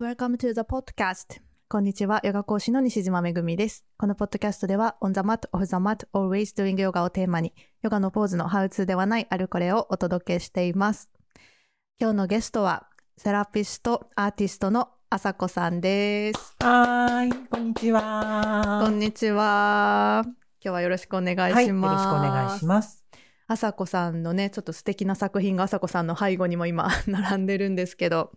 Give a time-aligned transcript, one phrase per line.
[0.00, 1.40] Welcome to the podcast.
[1.68, 3.84] こんにちは、ヨガ講師の西島めぐみです。
[3.96, 11.10] このポッドキャストでは、on the mat, off the mat, always doing yoga をテーマに、ヨガのポーズのハウツーではないあるこれをお届けしています。
[11.98, 16.54] 今日のゲストは、セラピスト、アーティストのあさこさんです。
[16.60, 18.80] はーい、こんにちは。
[18.84, 20.22] こんにちは。
[20.24, 21.54] 今日はよろしくお願いします。
[21.56, 23.04] はい、よろしくお願いします。
[23.48, 28.30] あさこさんのね、ちょっと素敵な作品があさこさんの背後にも今 並んでるんですけど、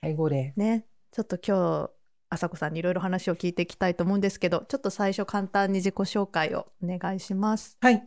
[0.00, 0.52] はい、ご礼。
[0.56, 0.84] ね、
[1.16, 1.90] ちょっと今日、
[2.28, 7.78] あさこさんにいろいろ話を聞いていきたいと思うんですけど、ちょっと最初簡単に自己紹介をお願いします。
[7.80, 8.06] はい。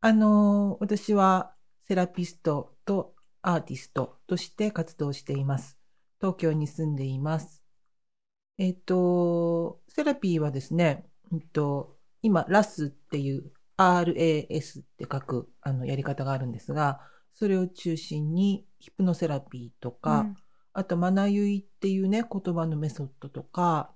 [0.00, 1.52] あのー私は
[1.86, 5.76] セラピストとアーティストとして活動しています。
[6.22, 7.62] 東京に住んでいます。
[8.56, 17.02] えっと、セラピーはですね、うんと、今、ラスっていう RAS って書くあのやり方があるんですが、
[17.34, 20.36] それを中心にヒプノセラピーとか、うん
[20.78, 23.90] あと、マナユイっていうね、言葉のメソッドとか、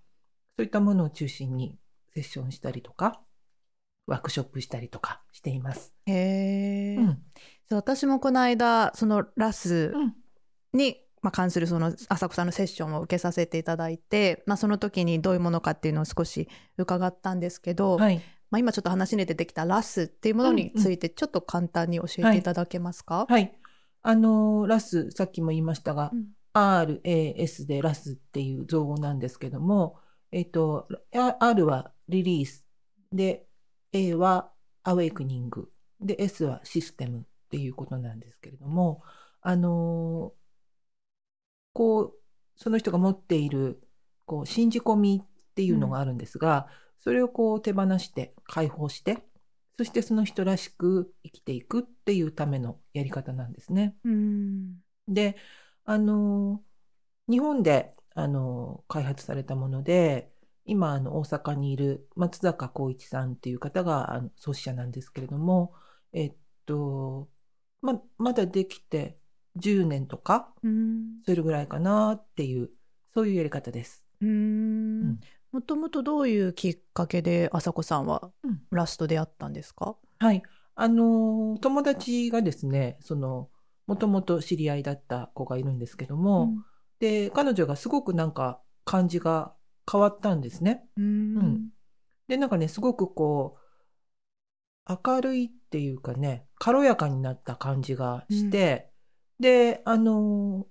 [0.56, 1.78] そういったものを中心に
[2.12, 3.22] セッションしたりとか、
[4.08, 5.94] ワークショップしたりとかしています。
[6.06, 7.22] へーうん。
[7.68, 10.14] そう私もこの間、そのラスうん。
[10.72, 18.20] に、まあ、関するそのあさこさんのセッションを受けさせていただいて、まあ、その時にどういうものかっていうのを少し伺ったんですけど、はい。
[18.50, 23.56] まあ、今ちょっと話に出てきたラスっていうものについてちょっと簡単に教えていただけますか、はい。
[24.02, 29.98] あのーラス、さっきも言いましたが、うん RAS でラスっていう造語なんですけども、
[30.30, 32.66] えっと、あ R はリリース。
[33.12, 33.46] で、
[33.92, 35.70] A はアウェイクニング。
[36.00, 39.02] で、S はシステムっていうことなんですけれども、
[39.40, 40.42] あのー
[41.72, 42.14] こう、
[42.56, 43.82] その人が持っている、
[44.26, 46.68] こう、信じ込みっていうのがあるんですが、
[47.00, 49.18] それをこう手放して、解放して、
[49.78, 53.96] そしてその人らしく生きていくっていうためのやり方なんですね。
[54.04, 54.76] うん
[55.08, 55.36] で、
[55.84, 56.62] あの、
[57.28, 60.32] 日本で、あの、開発されたもので、
[60.64, 65.74] 今、あの、大阪にいる松坂浩一さんっていう方が、あの、創始者なんですけれども、
[66.12, 66.34] えっ
[66.66, 67.28] と、
[67.80, 69.18] ま、まだできて
[69.56, 71.22] 10年とか、うん。
[71.24, 72.70] それぐらいかなっていう、
[73.14, 74.04] そういうやり方です。
[74.20, 75.10] うーうん。
[75.10, 75.20] ん
[75.52, 78.62] もともとどういうきっかけであさこさんはうん。
[78.70, 80.42] ラストで会ったんですか、はい。
[80.74, 83.50] あの、友達がですね、その、
[83.86, 86.54] もともと知り合いだった子がいるんですけども、
[86.98, 89.54] で、彼女がすごくなんか感じが
[89.90, 90.84] 変わったんですね。
[90.96, 91.04] うん。
[91.04, 91.68] うん。
[92.28, 93.62] で、なんかね、すごくこう、
[94.88, 98.90] 明るいっていうかね、軽やかになった感じがして、
[99.40, 100.66] で、あの、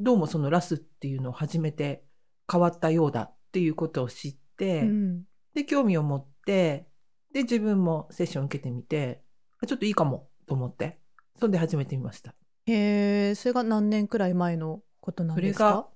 [0.00, 2.04] どうもそのラスっていうのを初めて
[2.50, 5.24] 変わったようだっていうことを知って、うん。
[5.54, 6.88] で、興味を持って、
[7.32, 9.22] で、自分もセッション受けてみて、
[9.60, 11.00] あちょっといいかもと思って、
[11.38, 12.34] そんで始めてみました。
[12.66, 15.64] へえそれが何年くらい前のことなんですか？
[15.64, 15.88] それが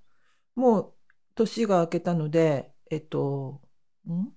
[0.56, 0.92] もう
[1.34, 3.60] 年が明けたので、えっと、
[4.08, 4.28] ん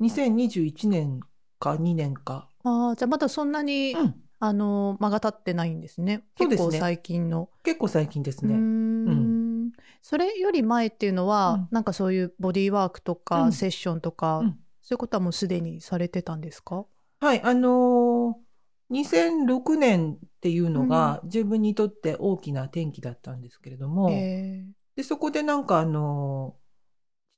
[0.00, 1.20] ?2021 年
[1.58, 2.48] か2年か。
[2.64, 4.14] ああじゃあまだそんなに、うん。
[4.40, 8.54] あの間が経ってないんですね結構最近の結構最近ですね。
[8.54, 16.84] うーんそれより前っていうのは、うんなんかそういうボディーワークとか、うんセッションとか、うんそういうことはもうすでにされてたんですか？
[17.20, 18.48] はい、あのー
[18.90, 24.64] 2006年っていうのが自分にとって大きな転機だったんですけれども、へ
[24.96, 26.68] で、そこでなんかあのー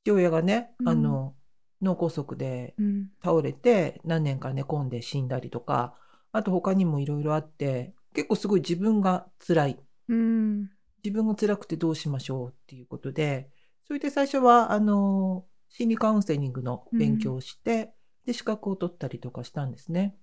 [0.04, 0.88] 父親がね、うん。
[0.88, 1.34] あの、
[1.82, 2.74] 脳梗塞で
[3.22, 5.94] 倒れて何年か寝込んで死んだりとか、
[6.32, 9.78] あと他にもいろいろあって、結構すごい自分が辛い。
[10.08, 10.70] うん。
[11.02, 13.50] 自分が辛くてどうしましょうっていうことで、
[13.86, 17.92] それで最初は、あの、心理カウンセリングの勉強をして、
[18.30, 20.16] で、資格を取ったりとかしたんですね。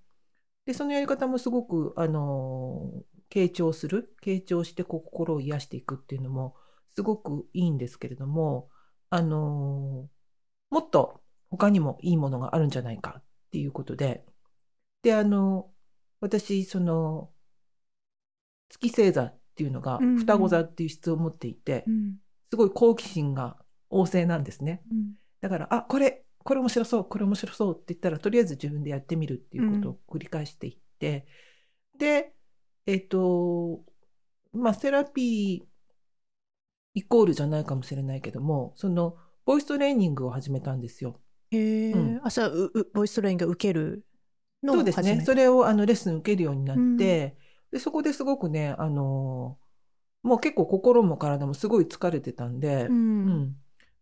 [0.65, 2.89] で、そのやり方もすごく、あの、
[3.29, 6.55] 傾聴する、傾聴して心を癒していくっていうのも、
[6.95, 8.69] すごくいいんですけれども、
[9.09, 10.09] あの、
[10.69, 14.25] もっと他にもいいものがあるんじゃないかっていうことで、
[15.01, 15.69] で、あの、
[16.21, 17.29] 私、その、
[18.69, 22.15] 月星座っていうのがうんうん双子座っていう質を持っていて、うん
[22.49, 23.57] すごい好奇心が
[23.91, 24.81] 旺盛なんですね。
[24.89, 31.27] うんだから、あ、これ、これ面白そう、これ面白そうって言ったら、とりあえず自分でやってみるっていうことを繰り返していって、
[31.97, 32.33] で、
[32.85, 33.83] えっ、と、
[34.53, 35.67] まあ、セラピー
[36.93, 41.19] イコールじゃないかもしれないけども、その、ボイストレーニングを始めたんですよ。
[41.51, 42.21] へえ、うん。
[42.23, 44.05] あ、じゃあ、ううボイストレーニングを受ける
[44.63, 45.21] のをそうですね。
[45.25, 46.81] それをあのレッスン受けるようになって、
[47.71, 47.77] うん。
[47.77, 49.57] で、そこですごくね、あの
[50.23, 53.25] もう結構心も体もすごい疲れてたんで、うん。
[53.25, 53.55] うん。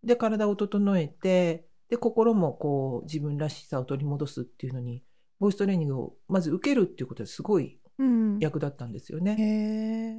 [0.03, 5.03] で、体を整えて、で、心もこう自分らしさを取り戻すっていうのに、
[5.39, 9.35] ボイストレーニングをまず受けるっていうことですごいうん役立ったんですよね。
[9.39, 9.43] へ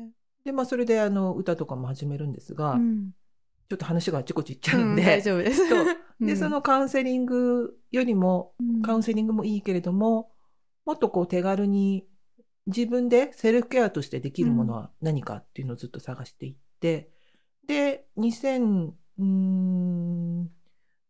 [0.05, 0.11] え。
[0.45, 3.11] で、まあ、それであの歌とかも始めるんですが、うん
[3.69, 5.61] ちょっと話があちこち行っちゃううんんで、大丈夫です。
[5.69, 5.77] で、
[6.21, 10.31] うんそのカウンセリングよりも、うんカウンセリングもいいけれども、
[10.85, 12.07] もっとこう手軽に
[12.67, 17.11] 自分でセルフケアとしてできるものは何かっていうのをずっと探していって、
[17.67, 20.51] で、2000、うーん、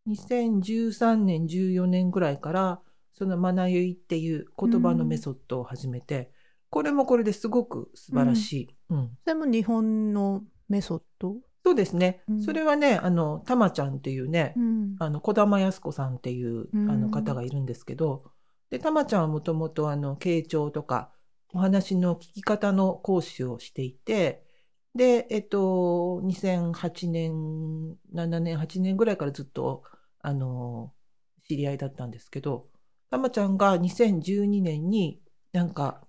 [0.06, 2.80] 2013年、14年ぐらいから、
[3.14, 6.30] そのマナユイっていう言葉のメソッドを始めて、
[6.70, 8.68] これもこれですごく素晴らしい。
[8.90, 9.10] うん。
[9.24, 12.22] それも日本のメソッド、そうですね。
[12.28, 12.42] うん。
[12.42, 14.96] それはね、あの、たまちゃんっていうね、うん。
[14.98, 16.90] あの、小玉靖子さんっていう、うん。
[16.90, 18.24] あの方がいるんですけど、
[18.70, 21.10] で、たまちゃんはもともとあの、傾聴とか、
[21.54, 24.44] お話の聞き方の講師をしていて、
[24.94, 29.82] で、えっと、2008年、7年、8年ぐらいからずっと、
[30.26, 30.92] あの、
[31.46, 32.66] 知り合いだったんですけど、
[33.10, 36.04] たまちゃんが2012年になんか、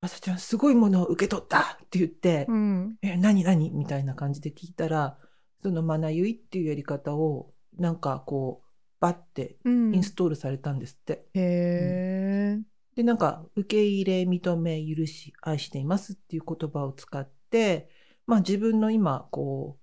[0.00, 3.70] あさちゃんすごいものを受け取ったって言って、うんえ、何何？
[3.72, 5.18] みたいな感じで聞いたら、
[5.62, 8.66] そのマナユイっていうやり方を、なんかこう、
[9.00, 9.94] バッてうん。
[9.94, 11.26] インストールされたんですって。
[11.34, 12.62] へー。
[12.96, 17.90] で、なんか、受け入れ、認め、許し、愛していますっていう言葉を使って、
[18.26, 19.80] まあ自分の今、こう、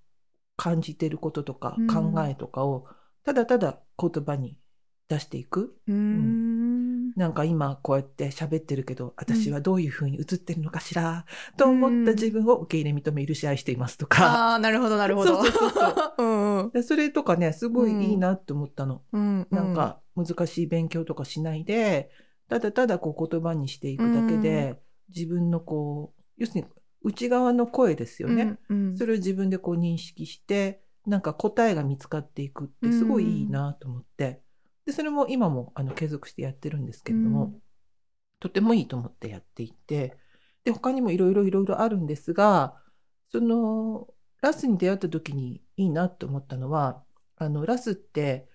[0.56, 1.88] 感じてることとかうん。
[1.88, 2.88] 考えとかを、
[3.28, 4.58] ただただ言葉に
[5.10, 5.76] 出していく。
[5.86, 7.12] うーん。
[7.18, 11.26] なんか今こうやって喋ってるけど、私はどういう風に映ってるのかしら、
[11.58, 14.52] と思った自分を受け入れ、認め、許し、愛していますとか。
[14.52, 15.44] ああなるほどなるほど。
[15.44, 16.24] そうそうそうそう。
[16.24, 16.72] んうん。
[16.72, 19.02] でそれとかね、すごいいいなって思ったの。
[19.12, 19.46] うん。
[19.52, 22.10] なんか難しい勉強とかしないで、
[22.48, 24.80] ただただこう言葉にしていくだけで、
[25.14, 26.68] 自分のこう、要するに
[27.02, 28.58] 内側の声ですよね。
[28.70, 28.98] うんうん。
[28.98, 34.42] それを自分でこう認識して、なんか答えが見つかっていくってすごいいいなと思って、
[34.86, 37.62] で、それも今もあの継続してやってるんですけれども、うん。
[38.40, 40.18] とてもいいと思ってやっていて、
[40.66, 42.76] で、他にもいろいろいろいろあるんですが、
[43.32, 44.08] その、
[44.42, 47.04] ラスに出会った時にいいなと思ったのは、
[47.38, 48.50] あの、ラスって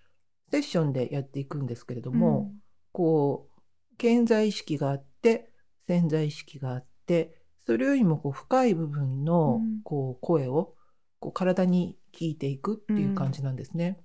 [0.50, 2.52] セッションでやっていくんですけれども、
[2.93, 5.50] こう、健在意識があって、
[5.87, 9.81] 潜在意識があって、それよりもこう深い部分のうん。
[9.84, 10.75] こう声を
[11.22, 14.04] こう体に聞いていくっていう感じなんですね。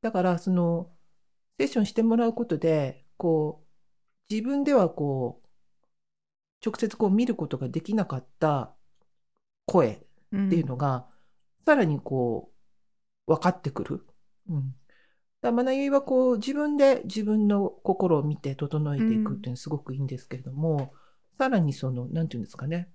[0.00, 0.90] だから、その、
[1.58, 5.48] セッションしてもらうことで、こう、自分ではこう、
[6.64, 8.74] 直接こう見ることができなかった
[9.66, 11.06] 声うんっていうのが、
[11.66, 12.50] さらにこ
[13.26, 14.06] う、分かってくる。
[14.48, 14.74] うん。
[15.42, 20.92] だマナユイはこう、自分で自分の心を見て整えていくっていうのはすごくいいんですけれども、
[21.38, 22.90] さらにその、なんていうんですかね、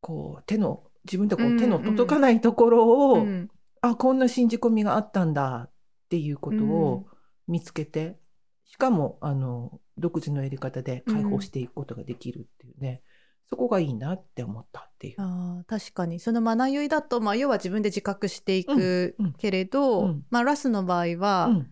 [0.00, 3.50] こう、手の、自分でこうんううん手の届かないところを、うん
[3.82, 5.72] あ、こんな信じ込みがあったんだっ
[6.08, 7.06] ていうことを
[7.48, 8.18] 見つけて、
[8.64, 13.02] しかも、あの、独自のやり方で解放していくことができるっていうね、
[13.48, 15.14] そこがいいなって思ったっていう。
[15.18, 16.20] あー確かに。
[16.20, 19.32] そのマナユイだと、まあ、要は自分で自覚していくうんうん。
[19.34, 20.24] けれど、うん。
[20.30, 21.70] まあ、ラスの場合は、うん。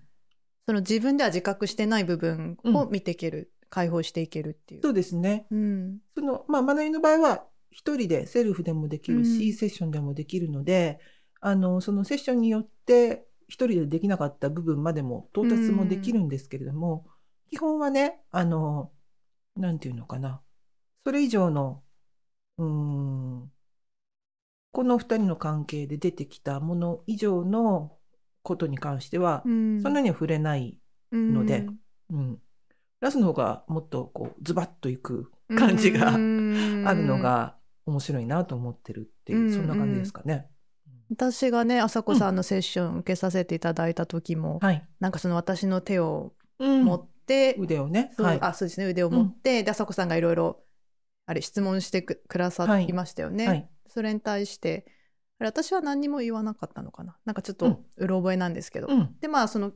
[0.66, 4.82] その自分では自覚してない部分を見ていける、解放していけるっていう。
[4.82, 5.46] そうですね。
[5.50, 5.98] うん。
[6.14, 11.00] その、まあ、マナユの場合は、一人でセルフでもできるし、うんセッションでもできるので、
[11.40, 17.06] あの、そのセッションによって、一人でできなかった部分までも到達もできるんですけれども、
[17.50, 18.92] 基本はね、あの、
[19.56, 20.42] なんていうのかな。
[21.04, 21.82] それ以上の、
[22.58, 23.52] うーん、
[24.72, 27.96] この二人の関係で出てきたもの以上の
[28.42, 30.78] ことに関しては、うんそんなには触れない
[31.12, 31.66] ので
[32.10, 32.42] うん。
[33.00, 36.18] ラスの方がもっとこうズバッといく感じがある
[37.04, 40.48] のが面白いなと思ってるっていう、うんそんな感じですかね。
[41.10, 44.86] 私がね朝子さんのセッション受けさせていただいた時も、はい。
[45.00, 48.12] なんかその私の手をうん持って、腕をね。
[48.16, 48.38] そうはい。
[48.40, 50.62] あそうですね腕を持って、で朝子さんがいろいろ
[51.26, 53.68] あれ質問してくくださいましたよね、はい。
[53.86, 54.86] それに対して
[55.38, 59.16] 私は何にも言わなかったのかななんかちょっとうんうろ覚えなんですけど、うん。
[59.20, 59.72] でまあその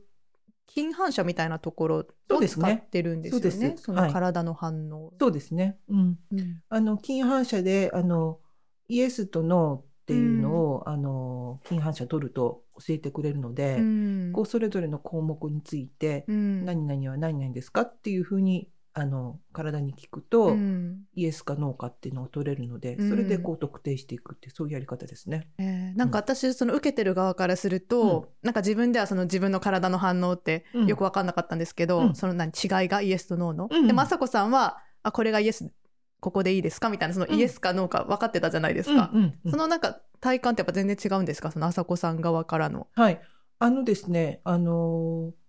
[0.67, 2.77] 金反射みたいなところをそうですね。
[2.77, 3.83] 使ってるんですよねそうです。
[3.83, 4.13] そのはい。
[4.13, 5.77] 体の反応、そうですね。
[5.89, 6.19] うん。
[6.31, 6.61] うん。
[6.69, 8.39] あの、金反射で、あの、
[8.87, 14.31] イエスとノーっていうのを、あの、金反射取ると教えてくれるので、うん。
[14.33, 16.65] こう、それぞれの項目について、うん。
[16.65, 20.99] 何々は何々ですかっていうふうに、あの、体に聞くと、うん。
[21.15, 23.09] イエスかノーかっていうのを取れるので、うん。
[23.09, 25.47] それでこう特定していくってそういうやり方ですね。
[25.57, 25.97] えー。
[25.97, 30.87] なんか私その受けてる側からすると、なんか自分ではその自分の体の反応ってうん。
[30.87, 32.15] よく分かんなかったんですけど、うん。
[32.15, 33.87] その何違いがイエスとノーの、うん。
[33.87, 35.71] で雅子さんはあこれがイエス
[36.19, 36.89] ここでいいですか？
[36.89, 37.35] みたいなそのうん。
[37.35, 39.23] イエスかノーか分かってたじゃないですか、うん。
[39.23, 39.39] うん。
[39.43, 39.51] うん。
[39.51, 41.51] そのなんか体感ってやっぱ全然違うんですか？
[41.51, 42.87] その朝子さん側からの。
[42.93, 43.19] はい。
[43.57, 45.42] あのですね、あのー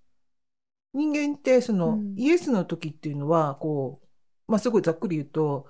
[0.95, 2.15] 人間ってその、うん。
[2.17, 4.01] イエスの時っていうのは、こ
[4.49, 5.67] う、まあ、すごいざっくり言うと、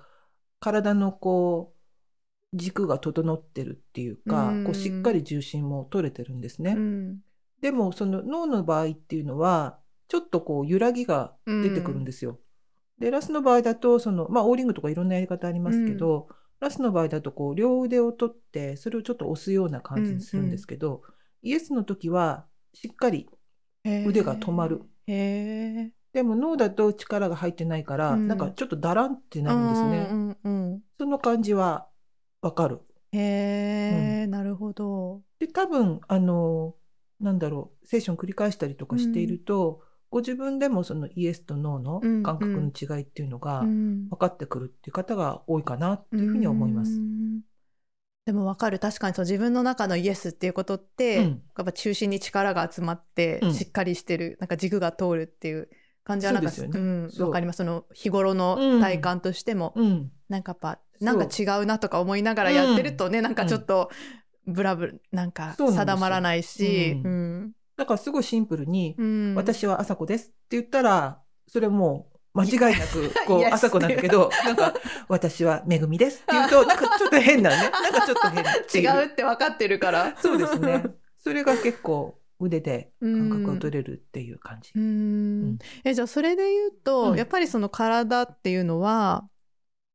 [0.59, 4.63] 体のこう、軸が整ってるっていうか、うん。
[4.63, 6.71] こうしっかり重心も取れてるんですね。
[6.71, 7.19] うん。
[7.61, 12.39] でもその脳の場合っていうのはちょっとこう揺らぎが出てくるんですよ。
[12.99, 16.27] でラスの場合だとそのまあオーリングとかいろんなやり方ありますけど、
[16.59, 21.01] ラスの場合だとこう両腕を取ってそれをちょっと押すような感じにするんですけど、
[21.41, 23.27] イエスの時はしっかり
[23.83, 24.83] 腕が止まる。
[25.07, 25.13] へ
[25.87, 25.91] え。
[26.13, 30.07] でも脳だと力が入ってないから、うんなんかちょっとだらんってなるんですね。
[30.09, 31.87] うんうんうんその感じは
[32.41, 32.79] わかる。
[33.11, 35.21] へえ、なるほど。
[35.39, 36.75] で多分あの
[37.19, 46.91] なんだろうセッション繰り返したりとかしていると、ご自分でもそのイエスとノーのうん感覚の違いっていうのがうん分かってくるっていう方が多いかなっていうふうに思います。
[46.93, 47.41] うん
[48.25, 48.79] でもわかる。
[48.79, 51.41] 確かにその自分の中のイエスっていうことって、うん。
[51.57, 53.53] やっぱ中心に力が集まって、うん。
[53.53, 55.69] しっかりしてるなんか軸が通るっていう
[56.03, 56.71] 感じはなんかそうね。
[56.73, 57.57] うん、わかります。
[57.57, 63.91] その日頃の体感としても、うん、なんかやっぱなんか違うなとか思いながらやってるとね、なんかちょっと
[64.47, 67.51] ブラブラなんか定まらないし、ううん。
[67.77, 74.73] だからすごいシンプルにうん「私は朝子です」って言ったらそれもう間違いなくこう朝子なんだけどなんか
[75.07, 78.89] 「私はめぐみです」って言うとなんかちょっと変なね なんかちょっと変っていう。
[78.89, 80.15] 違うって分かってるから。
[80.17, 80.83] そうですね。
[81.17, 83.29] それが結構腕でうん。
[83.29, 84.71] 感覚を取れるっていう感じ。
[84.75, 85.57] うーん。
[85.83, 87.17] えじゃあそれで言うと、うん。
[87.17, 89.27] やっぱりその体っていうのは、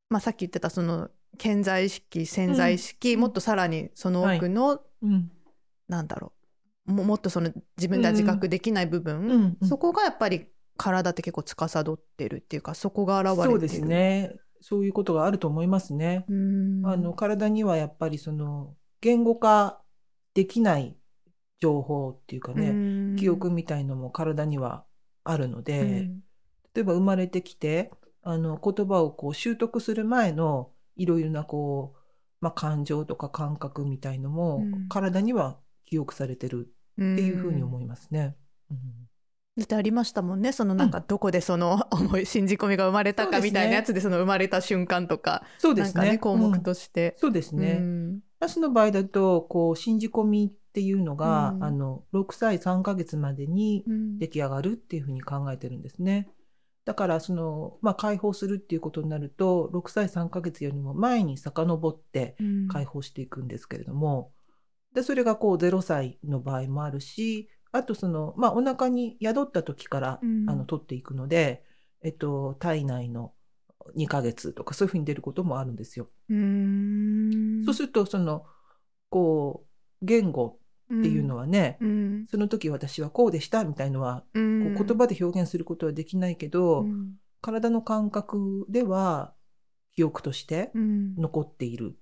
[0.08, 3.20] まあ、さっき言ってたその潜在意識潜在意識、うん。
[3.20, 5.30] もっとさらにその奥の、うん。
[5.88, 6.32] なんだろ
[6.86, 6.92] う。
[6.92, 10.46] ももっとその自分では自覚できない部分、そこがやっぱり
[10.80, 14.32] 体って結構司ってるっていうかそこが現れてるそうですね。
[14.62, 16.24] そういうことがあると思いますね。
[16.28, 19.82] あの体にはやっぱりその言語化
[20.32, 20.96] できない
[21.60, 24.84] 情報っていうかね、ね記憶みたいのも体には
[25.22, 26.20] あるので、うん
[26.72, 27.90] 例えば生まれてきて
[28.22, 31.98] あの言葉をこう習得する前のいろいろなこう、
[32.40, 38.36] まあ、感情とか感覚みたいのも、うん体には記憶されてるっていうふうに思いますね。
[38.70, 39.09] うん
[39.56, 40.52] だってありましたもんね。
[40.52, 46.12] そのなんかどこでその 思い 信じ込みが生まれたかみたいなやつでその生まれた瞬間とかそうですね。
[46.12, 46.62] ね項目うん。
[46.62, 47.14] として。
[47.18, 47.78] そうですね。
[47.82, 48.20] うん。
[48.38, 51.64] ナスの場合だと、こう、信じ込みっていうのが、うん。
[51.64, 54.18] あの、6歳3ヶ月までにうん。
[54.18, 56.30] 出来上がるっていうふうに考えてるんですね。
[56.86, 62.68] だから、その、まあ、解放するっていうことになると、6歳3ヶ月よりも前に遡ってうん。
[62.68, 64.32] 解放していくんですけれども、
[64.94, 70.50] で、それがこう、0歳の場合もあるし、あとその、まあ、お腹に宿った時から、うん。
[70.50, 71.64] あの、取っていくので、
[72.02, 73.32] えっと、体内の
[73.94, 76.08] 2ヶ月とか、そういうふうに出ることもあるんですよ。
[76.28, 76.34] う
[77.64, 78.44] そうすると、その、
[79.08, 79.64] こ
[80.02, 80.58] う、言語
[80.92, 82.26] っていうのはね、うん。
[82.28, 84.74] その時私はこうでしたみたいのは、うん。
[84.74, 87.14] こう言葉で表現することはできないけど、うん。
[87.40, 89.32] 体の感覚では
[89.94, 91.14] 記憶としてうん。
[91.16, 91.96] 残っている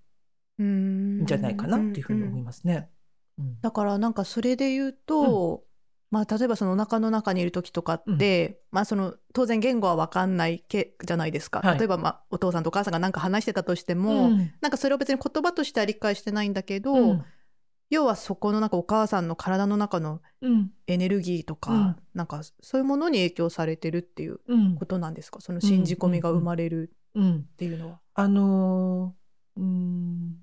[0.58, 1.26] うんん。
[1.26, 2.90] じゃないかなっていうふうに思いますね。
[3.38, 3.60] うん。
[3.60, 5.64] だからなんかそれで言うと、
[6.10, 11.78] まあ例えばそのお腹の中にいる時とかって、まあその当然言語は分かんないけじゃないですか、はい。
[11.78, 14.52] 例えばまあお父さんとお母さんが何か話してたとしても、うん。
[14.60, 17.24] なんかそれを別に言葉としては理解してないんだけど、うん。
[17.90, 20.70] 要はそこのなんかお母さんの体の中のうん。
[20.86, 21.96] エネルギーとか、うん。
[22.14, 24.76] なんかそういうものに影響されてるっていううん。
[24.76, 25.40] ことなんですか？
[25.42, 27.36] その信じ込みが生まれるうん。
[27.40, 28.00] っていうのは。
[28.14, 30.36] あのーうん。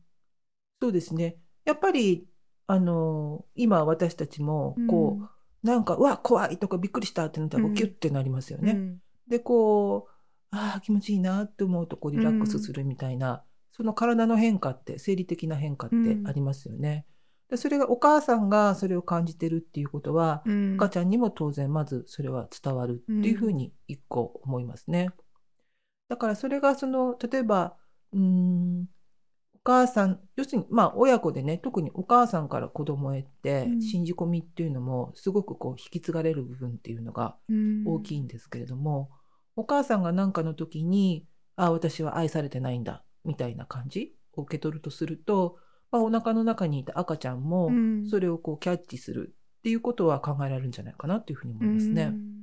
[0.79, 1.37] そうですね。
[1.63, 2.27] やっぱり、
[2.67, 8.71] あのー今私たちもこう、なんか「うわ怖い!」とか「びっくりした!」ってなったらキュッてなりますよね。
[8.71, 10.11] うんでこう
[10.51, 15.95] ああ気持ちいいなって思うとこうリラックスするみたいな、その体の変化って生理的な変化って
[16.25, 17.05] ありますよね。
[17.49, 25.09] でそれがお母さんがそれを感じてるっていうことは、うん赤ちゃんにも当然まずそれは伝わるっていうふうに一個思いますね。
[26.07, 27.75] だからそれがその例えば
[28.13, 28.85] うーんお
[29.65, 33.81] 母さん要するにまあ親子でね特にお母さんから子供へってうん。
[33.81, 37.35] 信じ込みっていうのもすごくこう引き継がれる部分っていうのが
[37.85, 39.09] 大きいんですけれども、
[39.55, 45.57] お母さんが何かの時に「あ私は愛されてないんだ」みたいな感じを受け取るとすると、
[45.91, 48.07] まあ、お腹の中にいた赤ちゃんもうん。
[48.07, 52.03] それをこうキャッチするっていうことは考えられるんじゃないかなというふうに思いますね。
[52.03, 52.35] うん。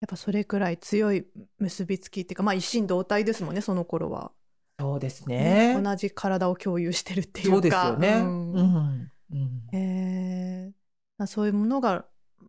[0.00, 1.26] やっぱそれくらい強い
[1.58, 4.32] 結びつきっていうかまあ一心同体ですもんねその頃は、
[4.80, 5.78] そうですね。
[5.82, 7.52] 同じ体を共有してるっていうか。
[7.52, 8.08] そうですよね。
[8.08, 8.52] ううん。
[8.54, 9.76] んうん。
[9.76, 10.72] へー。
[11.18, 12.06] まあそういうものが、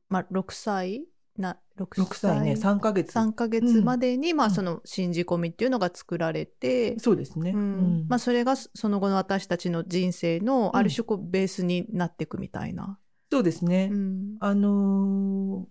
[0.07, 1.05] まあ、6歳
[1.38, 3.11] な 6, 6歳ね3ヶ月。
[3.11, 4.53] 3ヶ月までに、まあうん。
[4.53, 7.51] その信じ込みっていうのが作られて、そうですね。
[7.53, 7.59] うん。
[7.59, 7.63] う
[8.03, 8.05] ん。
[8.07, 12.97] まあ、それがその後の私たちの人生のある種こうベースになっていくみたいな。
[13.29, 13.89] そうですね。
[13.91, 14.38] うん。
[14.39, 15.67] あの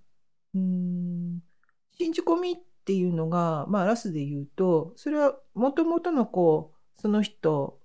[0.54, 1.40] ーうん。
[1.96, 2.54] 信じ込みっ
[2.90, 7.78] ていうのが、まあ、ラスで言うとそれはもともとのこうその人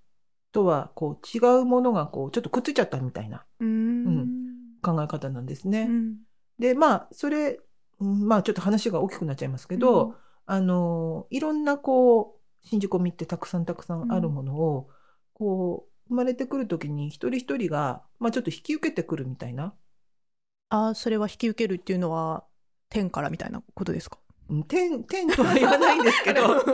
[0.52, 4.30] とはこう違うものがこうちょっとくっついちゃったみたいなうん。
[4.82, 5.82] 考え方なんですね。
[5.88, 6.16] うん。
[6.58, 7.60] でまあそれ
[8.00, 10.16] うんまあちょっと話が大きくなっちゃいますけど、
[10.48, 14.90] あのいろんなこう信じ込みってたくさんたくさんあるものを、
[15.34, 19.76] こう生まれてくる時に一人一人が、まあ、ちょっと引き受けてくるみたいな。
[20.70, 22.44] あそれは引き受けるっていうのは
[22.90, 24.18] 天からみたいなことですか？
[24.20, 24.25] うん
[24.68, 26.42] 天天とは言わないんですけど。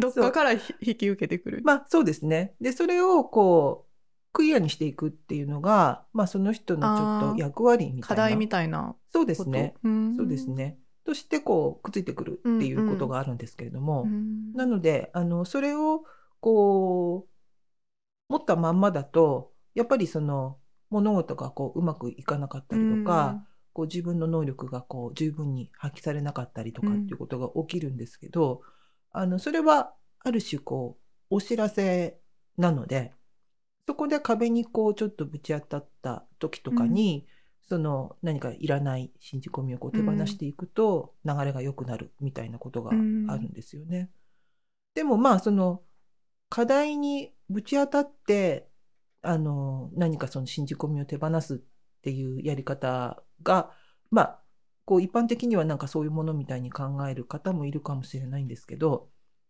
[0.00, 1.62] どっかからひ引き受けてくる。
[1.64, 2.54] まあそうですね。
[2.60, 3.92] でそれをこう
[4.32, 8.06] クリアにしていくっていうのが、まあ、その人のちょっと役割みたいな。
[8.06, 9.74] 課題みたいなそうですね。
[9.84, 10.16] うん。
[10.16, 10.78] そうですね。
[11.04, 16.04] としてこうくっついてくるっていうことがあるんですけれども、うんなのであのそれを
[16.40, 20.58] こう持ったまんまだとやっぱりその
[20.90, 28.62] 物事がこううまくいかなかったりとか、こう自分の能力がこう十分に発揮されなかったりとかっていうことが起きるんですけど、
[29.12, 30.96] あのそれはある種こ
[31.30, 32.18] うお知らせ
[32.56, 33.12] なので
[33.86, 37.26] そこで壁にこうちょっとぶち当たった時とかに、
[37.68, 44.10] その何かいらない信じ込みをこう手放していくと流れが良くなるみたいなことがあるんですよね。
[44.94, 45.82] でもまあその
[46.48, 48.68] 課題にぶち当たって
[49.22, 51.58] あの何かその信じ込みを手放すっ
[52.04, 53.70] ていうやり方が
[54.10, 54.40] まあ
[54.84, 59.08] こう一般的にはなんかそういうものみたいに考える方もいるかもしれないんですけど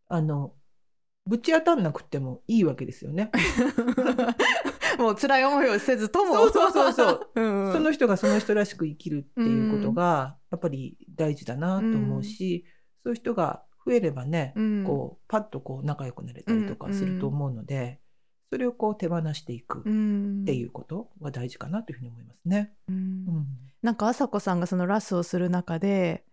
[0.08, 0.54] あの
[1.26, 3.30] ぶち当たんなくてもいいわけですよね。
[4.98, 6.34] もう辛い思いをせずとも。
[6.34, 7.30] そうそうそうそう。
[7.34, 7.72] うんうん。
[7.72, 12.66] その人がその人らしく生きるっていうことがやっぱり大事だなと思うし、
[13.02, 14.84] そういう人が増えればね、うん。
[14.84, 18.00] こうパッとこう仲良くなれたりとかすると思うので、
[18.50, 20.44] それをこう手放していくっうん。
[20.44, 22.72] ていうことが大事かなというふうに思いますね。
[22.88, 22.94] うん。
[22.94, 23.46] うん。
[23.82, 26.24] なんか朝子さんがそのラスをする中で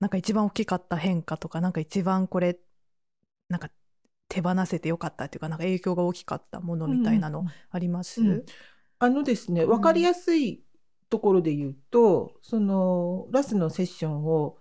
[0.00, 2.58] なんか一番大きかった変化とかなんか一番これ
[3.48, 3.70] なんか
[4.28, 8.44] 手放せてよかったっていうかなんか影響が大きかったものみたいなのあります、うん。
[8.98, 9.68] あのですね、うん。
[9.68, 10.62] 分かりやすい
[11.08, 14.58] ところで言うと、そのラスのセッションを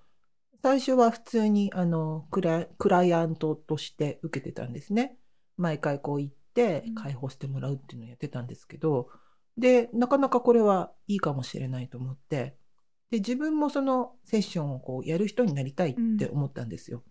[0.64, 5.18] 最初は普通にあのクラクライアントとして受けてたんですね。
[5.58, 9.10] 毎回こう行ってうん解放してもらうっていうのをやってたんですけど、
[9.58, 12.58] で、なかなかこれはいいかもしれないと思って、
[13.12, 17.04] で、自分もそのセッションをこうやる人になりたいって思ったんですよ。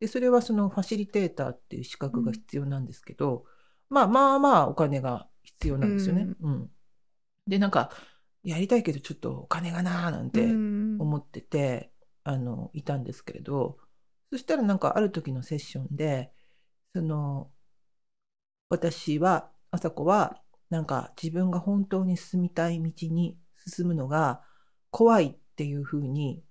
[0.00, 3.44] で、それはそのファシリテーターっていう資格が必要なんですけど、
[3.88, 6.28] まあまあまあお金が必要なんですよね。
[6.40, 6.70] うん。
[7.46, 7.90] で、なんか、
[8.42, 11.92] やりたいけどちょっとお金がなーなんてうん思ってて、
[12.24, 13.78] あの、いたんですけれど、
[14.32, 16.32] そしたらなんかある時のセッションで、
[16.94, 17.50] その、
[18.70, 24.40] 私は、朝子は、なんか自分が本当に進みたい道に進むのが
[24.90, 26.44] 怖いっていうふうに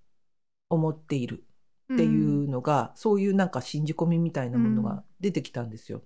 [0.69, 1.45] 思っている
[1.93, 6.03] っていうのが、そういうなんか信じ込みみたいなものが出てきたんですよ。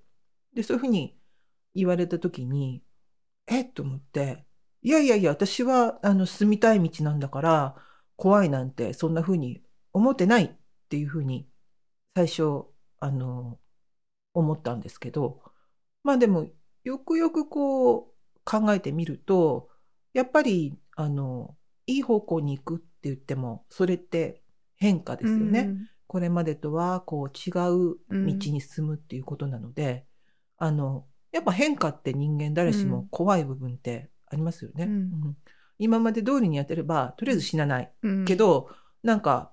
[0.54, 1.18] で、そういうふうに
[1.74, 2.84] 言われた時に、
[3.48, 4.46] えっと思って、
[4.84, 7.76] いやいやいや、私はあの進みたい道なんだから、
[8.16, 10.52] 怖いなんてそんなふうに思ってないっ
[10.90, 11.50] ていうふうに
[12.16, 12.66] 最初、
[13.00, 13.60] あの、
[14.36, 15.42] 思ったんですけど、
[16.04, 16.48] まあでも、
[16.84, 18.12] よくよくこう
[18.44, 19.70] 考えてみると、
[20.14, 21.56] やっぱり、あの、
[21.88, 24.44] いい方向に行くって言っても、それって
[24.76, 25.76] 変化ですよね。
[26.08, 30.06] これまでとはこう違う道に進むっていうことなので、
[30.58, 34.86] あのやっぱ変化って人間誰しも怖い部分ってありますよね。
[34.86, 34.92] うん。
[34.92, 34.96] う
[35.30, 35.38] ん。
[35.80, 38.26] 今まで通りにやってればとりあえず死なない、うん。
[38.26, 38.70] けど
[39.02, 39.52] なんか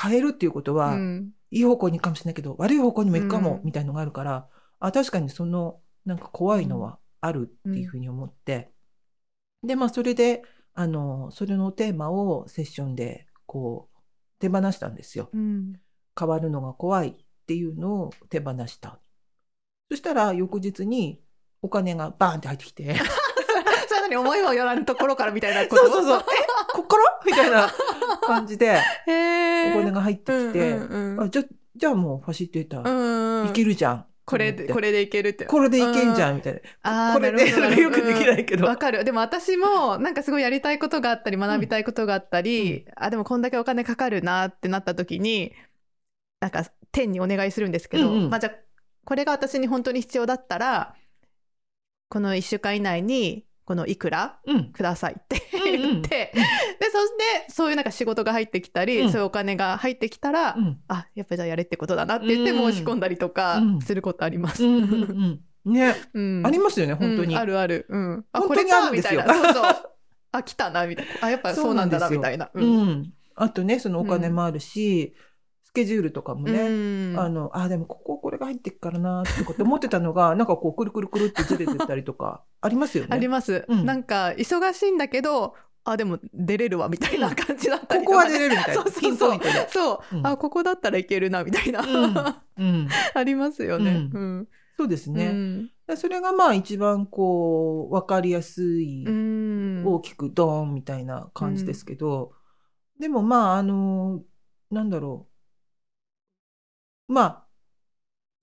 [0.00, 1.32] 変えるっていうことは、うん。
[1.50, 3.64] いい方向に行くかもしれないけど悪い方向にも行くかも、うん。
[3.64, 8.70] みたいのがあるからあ確かにそのなんか怖いのはあるっていうふうに思って、
[9.62, 10.42] でまあそれで
[10.74, 13.98] あのそれのテーマをセッションでこう
[14.38, 15.30] 手放したんですよ。
[15.32, 15.74] うん。
[16.18, 17.14] 変わるのが怖いっ
[17.46, 19.00] ていうのを手放した。
[19.90, 21.22] そしたら翌日に
[21.62, 22.94] お金がバーンって入ってきて、
[23.88, 25.86] それなに思いもよらんところからみたいなこと？
[25.86, 26.22] そうそうそう、え、
[26.72, 27.20] こっから？
[27.24, 27.68] みたいな
[28.22, 31.44] 感じでお金が入ってきて、うんうんうんあじゃ
[31.76, 33.48] じゃあもうファシリテーターうんうん。
[33.48, 34.06] いけるじゃん。
[34.26, 35.44] これでこれでいけるって。
[35.44, 37.14] これでいけんじゃんんみたいな。
[37.14, 37.46] これで
[37.80, 38.66] よくできないけど。
[38.66, 39.04] わかる。
[39.04, 45.54] でも私もなんかすごいやりたいことがあったり学びたいことがあったり、あでもこんだけお金かかるなってなった時に
[46.40, 48.52] なんか天にお願いするんですけど、まあじゃあ
[49.04, 50.96] これが私に本当に必要だったら
[52.08, 54.64] この1週間以内にこのいくらうん。
[54.72, 56.32] くださいって言って、で
[56.90, 60.78] そしてそういうなんか仕事が入ってきたり、うんそういうお金が入ってきたら、うん。
[60.88, 64.62] あやっぱりじゃあやれってことだなって言ってうん申し込んだりとかうんすることあります。
[64.62, 67.34] ね、 うんありますよね、本当に。
[67.34, 67.86] うんあるある。
[67.88, 68.24] うん。
[68.32, 69.34] あ、これかみたいな。
[69.34, 69.74] そうそう。
[70.30, 71.12] あ、来たな、みたいな。
[71.22, 72.50] あ、やっぱそうなんだな、みたいな。
[72.54, 72.64] う。
[72.64, 73.12] ん。
[73.34, 75.16] あとね、そのお金もあるし、好
[75.76, 76.70] ケジュールとかもね、う
[77.12, 77.20] ん。
[77.20, 83.10] あの、あ、でもこここれが入ってっからなってこと思ってたのが、 なんかこう、くるくるくるってずれてったりとか、 ありますよね。
[83.12, 83.84] あります、うん。
[83.84, 88.82] なんか忙しいんだけどあでも出れるわみたいな感じだったりことこはかね出れるみたいな。
[88.82, 89.40] そうそうそう。
[89.68, 90.26] そう、うん。
[90.26, 92.14] あここだったらいけるなみたいな、うん。
[92.58, 94.08] うん、ありますよね。
[94.12, 94.48] ううん。
[94.76, 95.26] そうですね。
[95.88, 95.96] うん。
[95.96, 99.84] それがまあ一番こう、わかりやすい、うん。
[99.86, 102.32] 大きくドーンみたいな感じですけど、
[102.98, 104.22] でもまあ、あの、
[104.70, 105.35] なんだろう。
[107.08, 107.46] まあ、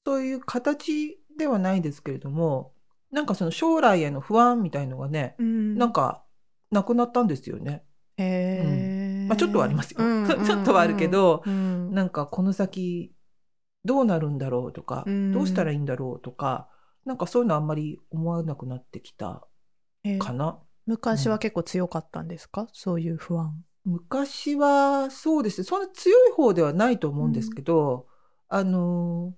[0.05, 2.73] そういう形ではないですけれども、
[3.11, 5.77] なんかその将来への不安みたいのがね、うん。
[5.77, 6.23] なんか
[6.71, 7.83] なくなったんですよね。
[8.17, 9.27] へー。
[9.27, 9.97] まあちょっとはありますよ。
[9.99, 11.93] うん ちょっとはあるけど、うん。
[11.93, 13.13] なんかこの先
[13.85, 15.31] どうなるんだろうとか、うん。
[15.31, 16.69] どうしたらいいんだろうとか、
[17.05, 19.47] なんかそういうのあんまり思わなくなってきた
[20.03, 20.59] えーかな。
[20.85, 23.63] 昔は結構強かったんですか、そういう不安。
[23.85, 25.61] 昔はそうです。
[25.61, 28.07] ね、そんな強い方ではないと思うんですけど、
[28.53, 29.33] あの、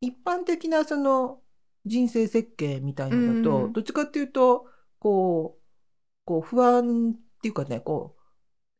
[0.00, 1.40] 一般的なその
[1.84, 4.66] 人生設計みたいのだと、うんどっちかっていうと、
[5.00, 5.62] こう、
[6.24, 8.22] こう不安っていうかね、こう、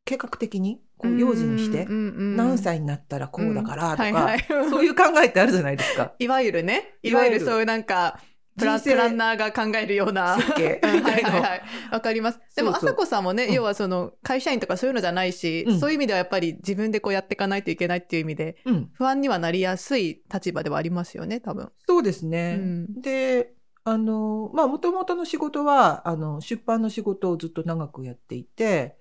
[0.05, 4.37] 計画的に、こう、用心にして、何何歳になったらこうだからとか、
[4.71, 6.15] そういう考えってあるじゃないですか。
[6.21, 8.21] いわゆるね、いわゆるそういうなんか、
[8.59, 10.37] プラ人生プランナーが考えるような。
[10.37, 11.63] 設計いな はいはいはい。
[11.93, 12.41] わかります。
[12.55, 21.71] でも、あさこさんもね、うん要はその、会社員とかそういうのじゃないし、うんそういう意味ではやっぱり自分でこうやっていかないといけないっていう意味で、うん、不安にはなりやすい立場ではありますよね、多分。
[21.87, 22.57] そうですね。
[22.59, 23.53] うんで、
[23.85, 28.97] あの、まあ、もともとの仕事は、あの、出版の仕事をずっと長くやっていて、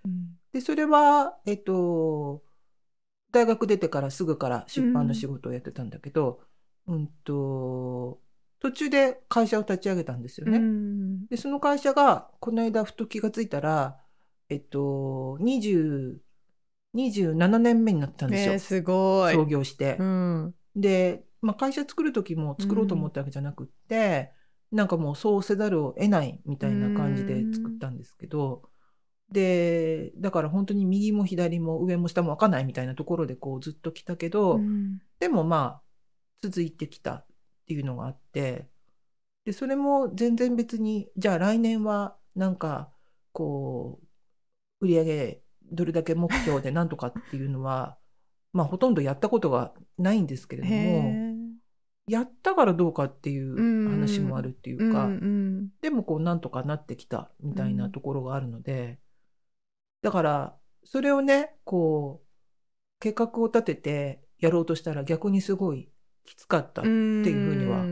[0.53, 2.43] で、それは、えっと、
[3.31, 6.39] 大学出てからすぐから出版の仕事をやってたんだけど、
[6.87, 8.19] うん、と、
[8.59, 10.57] 途中で会社を立ち上げたんですよね。
[10.57, 13.97] うんで、その会社が、この間ふと気がついたら、
[14.49, 16.17] えっと、20、
[16.93, 18.53] 27年目になったんですよ。
[18.53, 19.33] えーすごい。
[19.33, 19.97] 創業して。
[19.99, 20.55] うん。
[20.75, 24.31] で、まあ、会社作る時も作ろうと思ったわけじゃなくって、
[24.71, 28.63] なんかもうそうせざるを得ないみたいな感じで作ったんですけど、
[29.31, 35.81] で、だから本当に右も左も上も下も分かんないみたいなところでこうずっと来たけど、うんでもまあ
[36.41, 37.25] 続いてきた
[37.65, 38.69] っていうのがあって、
[39.43, 42.91] で、それも全然別に、じゃあ来年はなんか
[43.34, 43.99] こ
[44.82, 47.97] う、売り上げどれだけ目標でなんとかっていうのは、
[48.54, 51.36] まあほとんどやったことがないんですけれどへも、ー。
[52.08, 58.99] やったからどうかっていう話もあるっていうか、うんうんでもこうなんとかなってきたみたいなところがあるので、
[60.04, 62.25] だからそれをね、こう、
[62.99, 65.89] 計画を立ててやろうとしたら逆にすごい
[66.25, 67.85] きつかったっていうふうには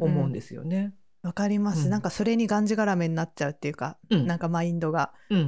[0.00, 0.32] 思うんす。
[0.34, 0.94] ですよね。
[1.22, 5.12] わかります、うんなんかそれにがんじがらめになっちゃうっていうか、うんなんかマインドが。
[5.30, 5.34] う。
[5.36, 5.42] うん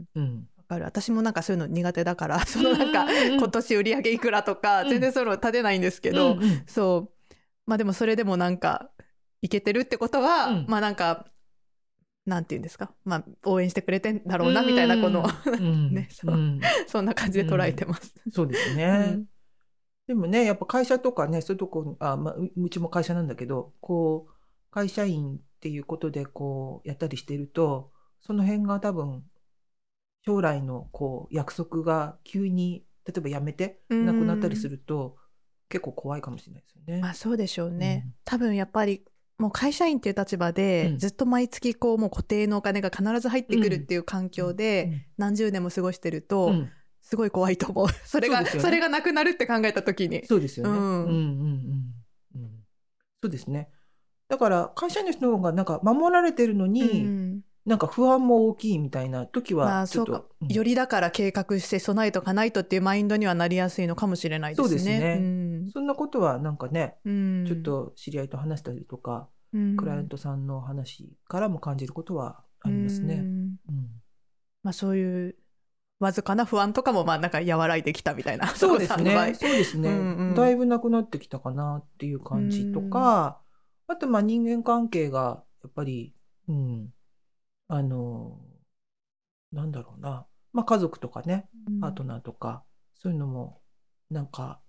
[0.00, 0.04] ん。
[0.14, 0.48] うん。
[0.56, 0.84] わかる。
[0.84, 7.34] 私もなんかそういうの苦手だから、 そのなんか、うん今年売り上げいくらとか、うん全然そういうの立てないんですけど、うんうんそう。
[7.66, 8.90] まあでもそれでもなんか、
[9.42, 11.26] いけてるってことは、うんまあなんか、
[12.26, 12.92] なんて言うんですか？
[13.04, 18.14] まあ応援してくれてんだろうな、みたいな、この、 うんねそうんそんな感じで捉えてます。
[18.32, 19.20] そうですね。
[20.10, 24.32] でもね、やっぱ会社とかね、そういうとこ、あ、まあ、ううちも会社なんだけど、こう、
[24.72, 29.22] 会社員っていうことで、こう、やったりしていると、その辺が多分、
[30.26, 35.16] 将来の、こう、約束が急に、例えばやめて、うんなくなったりすると、
[35.68, 37.00] 結構怖いかもしれないですよね。
[37.00, 38.02] まあそうでしょうね。
[38.04, 38.14] うん。
[38.24, 39.04] 多分やっぱり、
[39.38, 40.98] もう会社員っていう立場で、うん。
[40.98, 46.72] ずっと毎月こうもう固定のお金が必ず入ってくるっていう環境で、何十年も過ごしてると、うんうん
[47.10, 47.88] すごい怖いと思う。
[48.06, 50.24] それが、そ,、ねれがなくなるって考えた時に。
[50.26, 50.78] そうですよね。
[50.78, 51.94] ううんんうんうん
[52.36, 52.50] うん。
[53.20, 53.68] そうですね。
[54.28, 64.68] だから、会社員の人の方がなんか守られてるのに、うんなんか不安も大きいみたいな時まは、ちょっと、あそうんよりだから計画して備えとかないとっていうマインドにはなりやすいのかもしれないですね。
[64.68, 73.16] そうですねうんそんなことはなんかね、うんちょっと知り合いと話したりとか、うんクライアントさんの話からも感じることはありますね。
[73.16, 73.90] うんうん
[74.62, 75.36] まあそういう
[76.00, 78.48] わずかな不安とかもまあなんか和らいできたみたいな。
[78.56, 79.34] そうですね。
[79.34, 80.34] そうですね、うんうん。
[80.34, 83.40] だいぶなくなってきたかなっていう感じとか、
[83.86, 86.14] あとまあ人間関係がやっぱり、
[86.48, 86.92] うん、
[87.68, 88.40] あの、
[89.52, 90.26] なんだろうな。
[90.52, 91.48] まあ家族とかね、
[91.80, 93.60] パートナーとか、そういうのも、
[94.10, 94.60] なんか、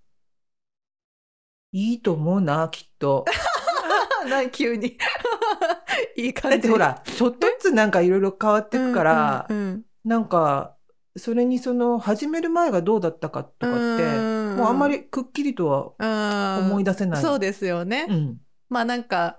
[1.72, 3.26] いいと思うな、きっと。
[4.30, 4.98] な急に。
[6.18, 6.58] いいだ感じ。
[6.58, 9.86] ってほら、ちょっとずつなんかいろいろ変わってくから、うんうん。
[10.04, 10.76] なんか、
[11.18, 17.22] それにその、始める前がどうだったかとかって、うんもうあんまりくっきりとはうん思い出せない。
[17.22, 18.38] そうですよね、うん。
[18.70, 19.38] まあなんか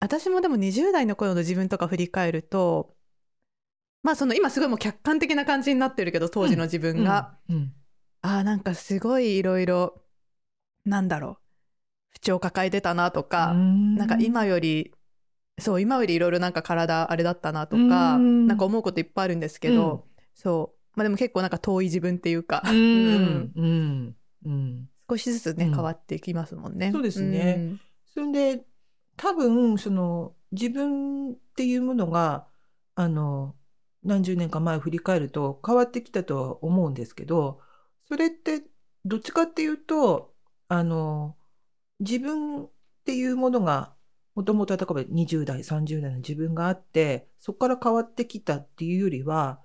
[0.00, 2.94] 私もでも20代の頃の自分とか振り返ると
[4.02, 7.72] まあその今すごいもう客観的な感じになってるけど当時の自分が、うん。
[8.20, 10.00] あーなんかすごいいろいろ
[10.84, 11.36] なんだろう
[12.10, 14.92] 不調抱えてたなとか、ななんか今より
[15.58, 18.46] そう今よりいろいろなんか体あれだったなとか、うん。
[18.46, 20.78] なんか思うこといっぱいあるんですけど、そう。
[20.96, 23.52] まあでも結構なんか遠い自分っていうか、うん。
[23.54, 24.16] うん。
[24.44, 24.88] うん。
[25.08, 25.74] 少しずつね、うん。
[25.74, 26.90] 変わっていきますもんね。
[26.92, 27.76] そうですね。
[28.12, 28.64] それで
[29.16, 32.46] 多分その自分っていうものが
[32.94, 33.54] あの
[34.02, 37.60] 何十年か前を振り返ると変わってきたとは思うんですけど
[38.08, 38.62] それって
[39.04, 40.34] どっちかっていうと
[40.68, 41.36] あの
[42.00, 42.70] 自分っ
[43.04, 43.93] ていうものが
[44.34, 49.60] もともと例えば20代30代の自分があってそこから変わってきたっていうよりは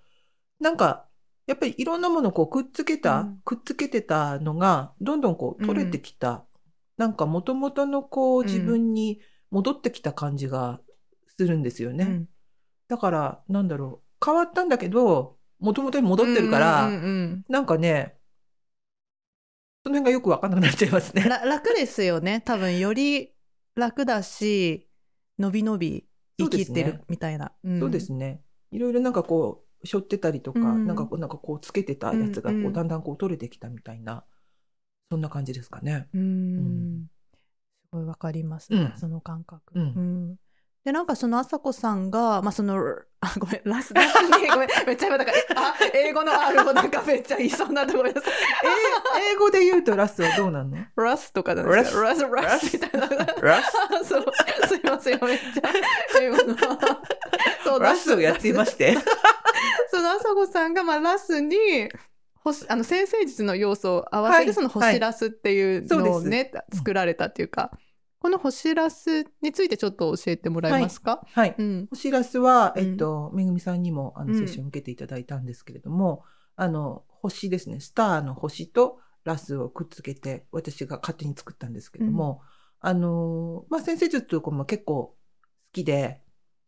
[0.60, 1.05] なんか
[1.49, 3.39] やっぱりいろんなものをこうくっつけた、うん。
[3.43, 6.45] くっつけてたのがどんどんこう取れてきた、
[6.95, 8.45] なんかもともとのこううん。
[8.45, 10.79] 自分に戻ってきた感じが
[11.39, 12.05] するんですよね。
[12.05, 12.29] うん。
[12.88, 18.15] だからなんだろう変わったんだけどもともとに戻ってるから、うんうんうんなんかね
[19.84, 21.23] その辺がよく分かんなくなっちゃいますね。
[21.23, 22.43] ら楽ですよね。
[22.45, 23.32] 多分より
[23.79, 24.87] 楽だし
[25.37, 26.05] 伸び伸び
[26.37, 27.51] 生きてるみたいな。
[27.67, 27.79] ん。
[27.79, 28.41] そうですね。
[28.71, 30.85] いろいろなんかこう、背負ってたりとか、うん。
[30.85, 34.23] なんかこう、なんかこう、つけてたやつがこう、うんうんだんだんこう、取れてきたみたいな、
[35.09, 36.07] そんな感じですかね。
[36.13, 37.03] うーうん。
[37.03, 37.07] ん
[37.85, 38.93] すごいわかります、うん。
[38.97, 39.73] その感覚。
[39.75, 40.31] うん。
[40.31, 40.39] ん
[40.85, 42.77] でなんかその朝子さんが、まあ、その
[43.21, 45.31] あごめんラス ラスにごめんめっちゃ今だか。
[45.31, 50.77] らあ英語の R をなんかめっちゃ言いそうなところですえ英語で言うとラスはどうなの？
[50.95, 52.21] ラスとかなんですかラス？
[52.23, 53.07] ラスみたいな。
[53.41, 53.73] ラス？
[54.01, 54.25] あ そう。
[54.67, 56.55] すいませんめっちゃ英語の。
[57.63, 58.13] そうラス。
[58.13, 58.97] をやっていまして。
[59.91, 61.89] その朝子さんが、まあ、ラスに
[62.43, 67.71] 星あの先生術の要素を合わせはいるその星ラスっていうはいのをね、うん作られたっていうか、
[68.19, 71.55] この星ラスについてちょっと教えてもらえますか、はい。
[71.58, 71.88] うん。
[71.89, 72.84] 星ラスは、うん。
[72.84, 74.36] えっと、めぐみさんにも、あの、うん。
[74.36, 76.23] セッションを受けていただいたんですけれども、
[76.55, 82.41] あの、星ですね、スターの星とラスをくっつけて、私が勝手に作ったんですけれども、
[82.82, 85.15] あの、まあ、先生術とかも結構好
[85.71, 86.21] きで、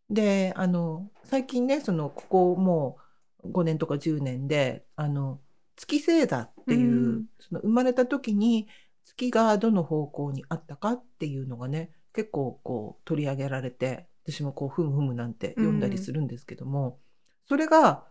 [0.10, 2.98] で、あの、最近ね、その、ここも
[3.44, 5.40] う5年とか10年で、あの、
[5.76, 7.26] 月星座っていう、うん。
[7.40, 8.68] その生まれた時に
[9.06, 17.00] 月がどの方向にあったかっていうのがね、結構こう取り上げられて、私もこう、ふむふむなんて読んだりするんですけども、
[17.48, 18.06] それが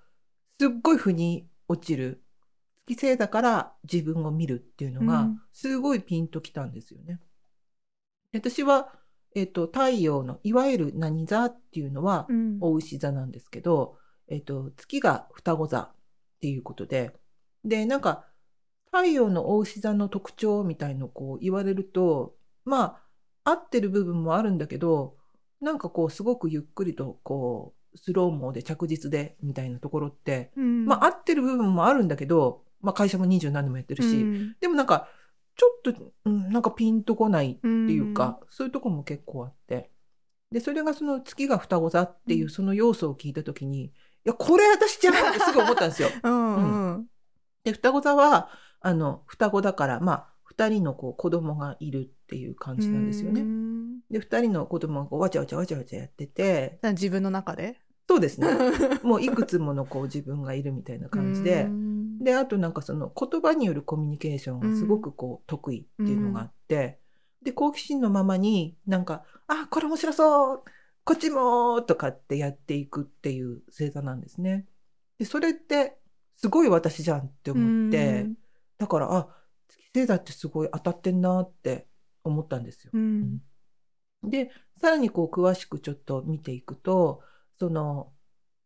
[0.58, 2.22] すっごい腑に落ちる。
[2.86, 7.20] 月星座から自分を見るっていうのがうん、すごいピンときたんですよね。
[8.32, 8.92] で私は、
[9.34, 13.96] えっと、太陽の、いわゆる何座っていうのは、うんお牛座なんですけど、
[14.28, 15.92] えっと、月が双子座っ
[16.40, 17.14] ていうことで、
[17.64, 18.26] で、なんか、
[18.92, 23.00] 太陽のお牛座の特徴みたいのをこう言われると、ま
[23.44, 25.16] あ、合ってる部分もあるんだけど、
[25.60, 30.86] なんかこう、すごくゆっくりと、こう、スローモーで着実で、みたいなところって、うん。
[30.86, 34.56] まあ、合ってる部分もあるんだけど、まあ、会社も二十何年もやってるし、うん。
[34.60, 35.08] でもなんか、
[35.56, 39.90] ちょっと、うん、なんかピンとこないっていうか、そういうとこも結構あって。
[40.50, 42.50] で、それがその月が双子座っていううん。
[42.50, 43.92] その要素を聞いたときに、い
[44.24, 46.08] や、これ私じゃんってすぐ思ったんですよ。
[46.24, 46.56] うん。
[46.56, 47.06] うん。
[47.64, 48.48] で、双子座は、
[48.80, 53.42] あの、双子だから、まあ、二人のこう子供がいるっていう感じなんですようね。
[53.42, 54.00] ん。
[54.10, 57.80] で、二人の子供がこうわちゃわちゃわちゃわちゃやってて、自分の中で？
[58.08, 58.48] そうですね。
[59.04, 61.64] もういくつものこう自分がいるみたいな感じで。
[61.64, 62.18] う、ん。
[62.18, 66.98] で、あとなんかその言葉によるコミュニケーションがすごくこう得意っていうのがあって、
[67.42, 70.62] で、好奇心のままになんか、あ、これ面白そう
[71.04, 74.66] こっちもとかってやっていくっていう星座なんですね。
[75.18, 75.96] で、それって
[76.36, 78.36] すごい私じゃんって思って、うん
[78.80, 79.28] だから、あ、
[79.68, 81.86] 月星座ってすごい当たってんなって
[82.24, 82.90] 思ったんですよ。
[82.94, 83.40] うん
[84.22, 87.22] で、さらにこう詳しくちょっと見ていくと、
[87.58, 88.12] その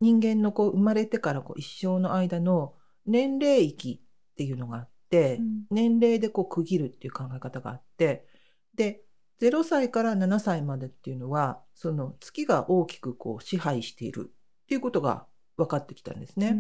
[0.00, 2.74] 人間のこう生まれてからこう一生の間の
[3.06, 8.26] 年齢域っていうのがあって、うん年齢でこう区切るっていう考え方があって、
[8.74, 9.02] で、
[9.40, 14.32] 0歳から7歳までっていうのは、その月が大きくこう支配している
[14.64, 16.56] っていうことが分かってきたんですね。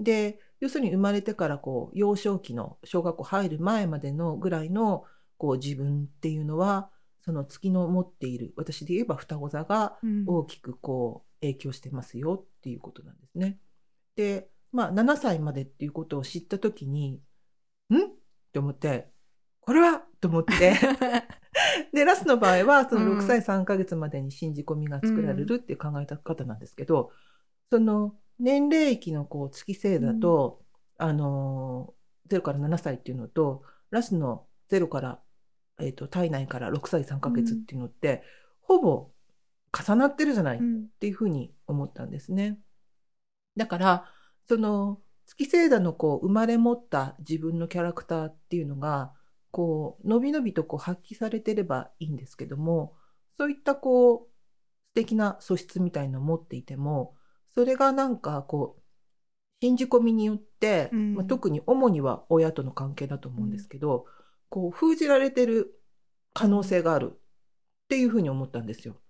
[0.00, 5.04] で、要するに生まれてからこう幼少期の小学校入る前までのぐらいの
[5.36, 6.90] こう自分っていうのは、
[7.24, 10.24] その月の持っている、私で言えば双子座がうん。
[10.26, 13.58] 大きくこう影響してますよっていうことなんですね。
[14.16, 17.20] で、まあ7歳までっていうことを知ったときに、
[17.90, 17.96] ん？
[17.96, 18.00] っ
[18.52, 19.10] て思って、
[19.60, 20.02] これは？
[20.20, 20.74] と思って、
[21.92, 23.18] で、ラスの場合は、そのうん。
[23.18, 27.10] 6歳3ヶ月までに信じ込みが作られるっていう考え方なんですけど、
[27.70, 30.62] その年齢域のこう月星座と、
[30.98, 35.20] あのー、0から7歳っていうのと、ラスの0から、
[35.80, 38.22] えっ、と、体内から6歳3ヶ月っていうのって、
[38.60, 39.10] ほぼ
[39.72, 40.88] 重なってるじゃないっうん。
[41.00, 42.58] ていうふうに思ったんですね。
[43.56, 44.10] だから、
[44.48, 49.12] その、月星座のこう生まれ持った自分のキャラクターっていうのが
[49.50, 52.94] こうのびのびとこう発揮されてればいいんですけども
[53.38, 57.14] そういったこう素敵な素質みたいのを持っていても
[57.54, 58.82] それがなんかこう
[59.62, 64.06] 信じ込みによって、うんまあ、特に主には親との関係だと思うんですけど、
[64.50, 65.80] こう封じられてる
[66.32, 67.18] 可能性があるっ
[67.88, 69.00] ていうふうに思ったんですよ。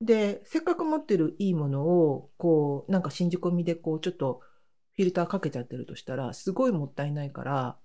[0.00, 4.40] でせっかく持ってるいいものをこうなんか信じ込みでこうちょっと
[4.94, 7.78] フィルターかけちゃってるとしたらすごいもったいないから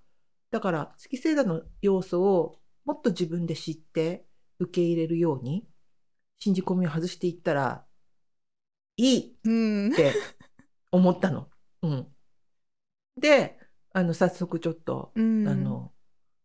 [0.52, 4.26] だから月星座の要素をもっと自分で知って
[4.60, 5.65] 受け入れるように
[6.39, 7.86] 信じ込みを外していったら
[9.02, 9.96] いいうんっ。
[9.96, 10.14] て
[10.92, 11.48] 思ったの。
[11.82, 12.08] うん、
[13.18, 13.58] で
[13.94, 15.48] あの早速ちょっと、うん。
[15.48, 15.92] あの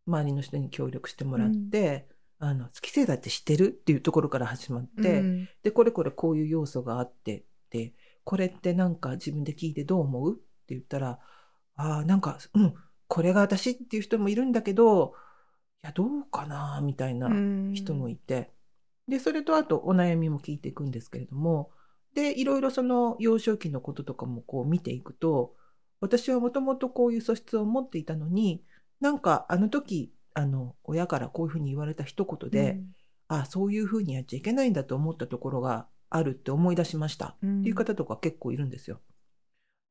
[0.07, 5.49] 周りの人に協力してもらって、あの月星座って知ってるっていうところから始まって、うん。
[5.63, 7.93] でこれこれこういう要素があってで
[8.25, 11.19] これってなんか自分で聞いてどう思うって言ったら
[11.77, 12.75] あーなんかうん
[13.09, 15.15] これが私っていう人もいるんだけど
[15.85, 17.29] いやどうかなみたいな
[17.75, 18.51] 人もいて、
[19.09, 21.71] でそれとあとお悩みも聞いていくんですけれども
[22.17, 25.55] でいろいろその幼少期のこととかもこう見ていくと
[26.01, 28.65] 私はもともとこういう素質を持っていたのに
[29.03, 32.79] なんかあの時あの親からこういうふうに言われた一言で、
[33.29, 37.37] あそういうふうにやっちゃいけないんだと思ったところがあるって思い出しました。
[37.43, 37.61] うん。
[37.61, 39.01] っていう方とか結構いるんですよ。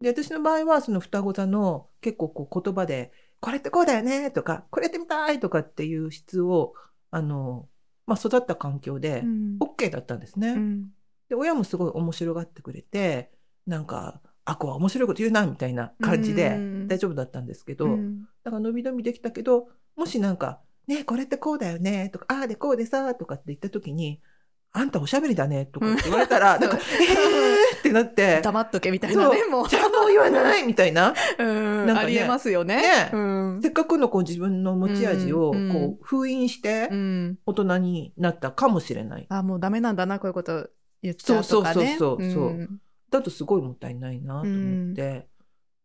[0.01, 3.11] で私の場合はその双子座の結構こう言葉で
[3.41, 6.73] 「これってこうだよね」とか「これやってみたい」とかっていう質を
[7.11, 7.67] あの、
[8.05, 9.57] まあ、育った環境でうん。
[9.59, 10.49] OK だったんですね。
[10.49, 10.94] うん
[11.29, 13.31] で親もすごい面白がってくれて
[13.65, 18.21] なんか「あこは面白いこと言うな」みたいな感じでうん大丈夫だったんですけど、うん。
[18.43, 24.21] だから伸び伸びできたけどもしなんか「ねこれってこうだよね」とか「ああでこうでさ」とかって言った時に
[24.71, 26.61] 「あんたおしゃべりだね」とかって言われたら、うん。
[26.61, 28.41] なんか「えー!」ってなって。
[28.43, 29.49] 黙っとけみたいなねそう。
[29.49, 29.69] もう。
[29.69, 31.13] じゃあもう言わないみたいな。
[31.39, 31.85] うん。
[31.85, 31.99] なんかね。
[32.01, 32.75] ありえますよね。
[32.77, 33.09] ね。
[33.13, 33.59] うん。
[33.61, 37.39] せっかくのこう自分の持ち味をこうんう封印してうん。
[37.45, 39.25] 大人になったかもしれない。
[39.29, 40.69] あもうダメなんだなこういうこと
[41.05, 41.97] 言っちゃうとかね。
[41.97, 45.27] そうそうそうそうんだとすごいもったいないなと思って。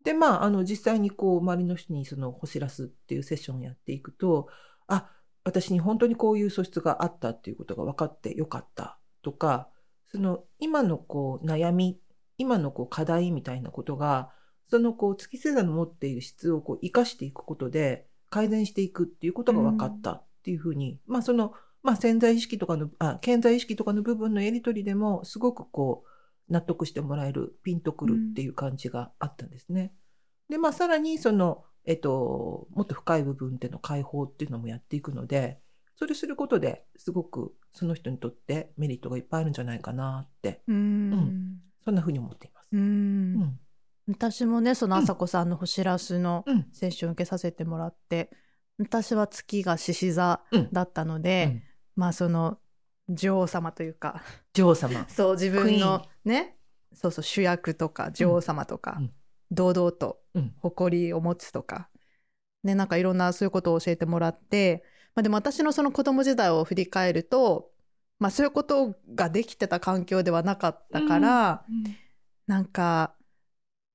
[0.03, 4.49] でまああの実際にこう周りの人にその「ほしらす」っていうセッションをやっていくと
[4.87, 5.11] あ
[5.45, 9.69] 私に本当にこういう素質があったっていうことが分かってよかったとか
[10.07, 12.01] その今のこう悩み
[12.39, 14.33] 今のこう課題みたいなことが
[14.71, 26.05] そのこう月星座の持っている質をこう生かしていくことで改善していくっていうことが分かったっていうふうに、まあその、まあ、潜在意識とかのあ潜在意識とかの部分のやり取りでもすごくこ
[26.49, 29.93] う納得してもらえるピンとくるっていう感じがあったんですね。
[30.49, 35.61] でまあさらにその、えっと、もっと深い部分での解放っていうのもやっていくので
[35.97, 40.63] それすることですごくその人にとってメリットがいっぱいあるんじゃないかなって。
[40.67, 41.13] うん。
[41.13, 41.57] うん。
[41.85, 42.67] そんなふうに思っています。
[42.73, 42.81] うん。
[42.81, 42.85] う
[43.45, 43.61] ん。
[44.09, 46.67] 私もねその朝子さんの星らすのうん。
[46.73, 48.31] セッション受けさせてもらって
[48.79, 50.69] 私は月が獅子座うん。
[50.73, 51.63] だったのうで、ん
[51.97, 52.59] まあその
[53.09, 54.23] 女王様というか。
[54.55, 55.07] 女王様。
[55.11, 56.57] そう自分のね
[56.93, 59.13] そうそう主役とか女王様とか、うん。
[59.51, 60.55] 堂々とうん。
[60.59, 61.89] 誇りを持つとか、
[62.63, 67.71] ね、なんかいろんなそういうことを教えてもらって、まあ、でも私のその子供時代を振り返ると、
[68.19, 71.65] まあ、そういうことができてた環境ではなかったから、
[72.47, 73.15] なんか、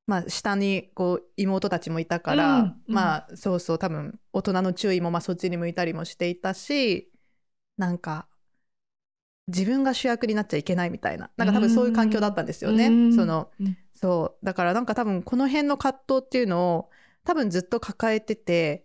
[0.08, 2.66] まあ、下にこう妹たちもいたから、うん。
[2.88, 2.96] うん。
[2.96, 7.12] まあそうそう多分大人の注意もまあそっちに向いたりもしていたし
[7.78, 8.28] なんか
[9.48, 11.30] 自分が主役になっちゃいけないみたいな。
[11.38, 12.88] なんか多分そういう環境だったんですよね。
[12.88, 13.16] うん。
[13.16, 13.78] そのうん。
[13.94, 14.46] そう。
[14.46, 16.90] だからなんか多分この辺の葛藤っていうのを
[17.24, 18.84] 多分ずっと抱えてて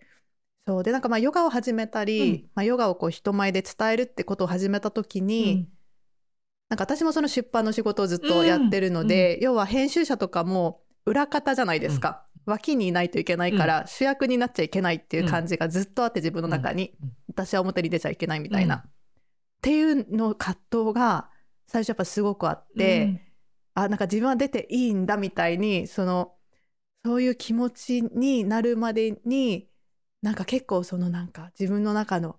[0.66, 0.82] そう。
[0.82, 2.50] でなんかまあヨガを始めたり、うん。
[2.54, 5.68] まあ、ヨガをこう人前で伝えるってことを始めた時に、
[6.68, 17.08] なんか私もその出版の仕事をずっとやってるので、要は編集者とかも裏方じゃないですか、脇にいないといけないから、主役になっちゃいけないっていう感じがずっとあって自分の中に、うん。
[17.08, 17.14] うん。
[17.28, 18.80] 私は表に出ちゃいけないみたいな、うん。
[18.80, 18.82] っ
[19.62, 21.30] ていうの葛藤が
[21.66, 23.22] 最初やっぱすごくあって、
[23.74, 26.34] あなんか自分は出ていいんだみたいにその
[27.04, 29.68] そういう気持ちになるまでに
[30.22, 32.36] なんか結構そのなんか自分の中の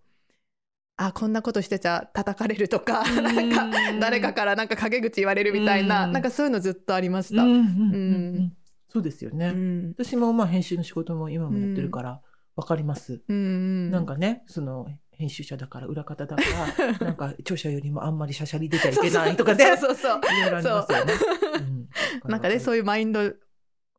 [0.97, 3.23] あこんなことしてちゃ叩かれるとか、うん。
[3.23, 6.11] なんか誰かからなんか陰口言われるみたいな、うん。
[6.11, 7.43] なんかそういうのずっとありました。
[7.43, 8.37] うんうんうんううん。
[8.45, 8.53] ん
[8.91, 9.47] そうですよね。
[9.47, 9.89] うん。
[9.97, 12.21] 私もまあ編集の仕事も今もやってるから
[12.55, 13.21] わかります。
[13.27, 13.91] うんうん。
[13.91, 16.41] なんかね、その編集者だから裏方だか
[16.77, 20.19] ら、 なんか著者よりもあんまりしゃしゃり出ちゃいけないとかね、そうそうそう。
[20.37, 21.13] いろいろありますよね。
[21.55, 21.59] う。
[21.59, 21.89] ん。
[22.29, 23.33] なんかねそういうマインド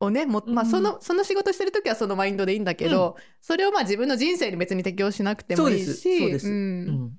[0.01, 0.71] をねも、まあ、うん。
[0.71, 5.85] そのその仕事してる時はそのマインドでいいんだけど、それをまあ自分の人生に別に適用しなくてもいいし。
[5.87, 6.19] そうです。
[6.19, 6.51] そうです。
[6.51, 6.53] ん。
[6.53, 7.13] うん。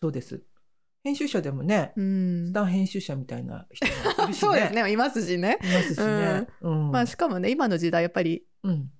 [0.00, 0.42] そうです。
[1.04, 4.40] 編集者でもね、うんスタン編集者みたいな人がいるしね。
[4.40, 6.48] そうですねいますしね、いますしね。
[6.62, 6.90] うん。
[6.90, 8.90] まあ、しかもね今の時代やっぱりうん。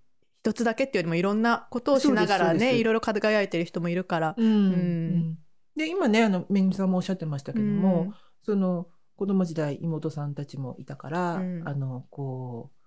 [0.43, 4.71] 一つだけっていうよりもいろんなことをしながらねいろいろ輝いてる人もいるから、うん。
[4.71, 5.39] んうん
[5.77, 12.79] で、今ね、あの、めぐみさんもおっしゃってましたけども、うんその、子供時代妹さんたちもいたから、うんあの、こう、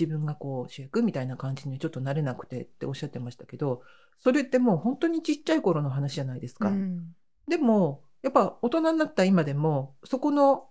[0.00, 3.82] 自分がこう主役みたいな感じにちょっとなれなくてっておっしゃってましたけど、
[4.18, 6.70] それってもう本当にちっちゃい頃の話じゃないですか。
[6.70, 7.14] うん
[7.46, 10.70] でも、やっぱ大人になった今でも、そこの、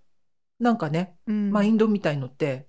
[0.60, 1.52] なんかね、うん。
[1.52, 2.68] マインドみたいのって、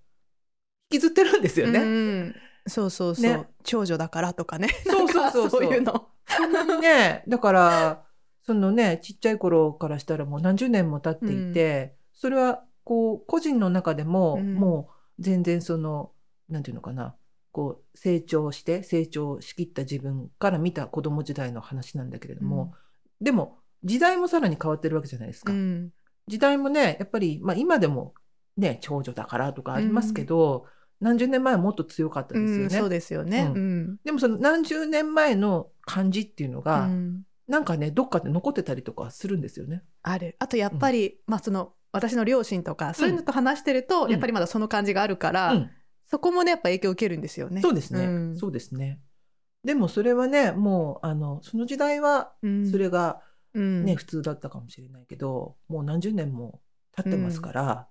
[0.92, 1.80] 引きずってるんですよね。
[1.80, 2.34] うん
[2.66, 3.46] そうそうそう、ね。
[3.62, 4.68] 長女だからとかね。
[4.84, 5.50] そうそうそう。
[5.50, 6.08] そういうの。
[6.26, 8.04] そんなにね、だから、
[8.42, 14.54] そのね、ちっちゃい頃からしたらもう何十年も経っていて、それは、こう、個人の中でも、うん。
[14.54, 16.12] もう全然その、
[16.48, 17.16] なんていうのかな、
[17.52, 22.74] こう、成長して、成長しきった自分から見た子供時代の話なんだけれども、
[23.20, 25.52] でも、時代もさらに変わってるわけじゃないですか。
[25.52, 25.90] うん。
[26.26, 28.14] 時代もね、やっぱり、まあ今でも
[28.56, 30.66] ね、長女だからとかありますけど、
[31.00, 32.64] 何十年前はもっと強かったですよね。
[32.64, 33.40] うんそうですよね。
[33.40, 33.54] うん。
[33.54, 33.96] うん。
[34.04, 37.22] でもその何十年前の感じっていうのが、うん。
[37.46, 39.82] なんかね、どっかで残ってたりとかするんですよね。
[40.02, 40.36] ある。
[40.38, 44.10] あとやっぱり、まあその私の両親とかそういうのと話してると、うん。
[44.10, 45.70] やっぱりまだその感じがあるから、うん、
[46.06, 47.60] そこもねやっぱ影響を受けるんですよね。
[47.60, 48.36] そうですね、うん。
[48.36, 49.00] そうですね。
[49.62, 52.70] でもそれはね、もう、あの、その時代は、うん。
[52.70, 53.22] それが
[53.54, 53.84] うん。
[53.84, 56.60] ね、普通だったかもしれないけど、もう何十年も
[56.96, 57.88] 経ってますから、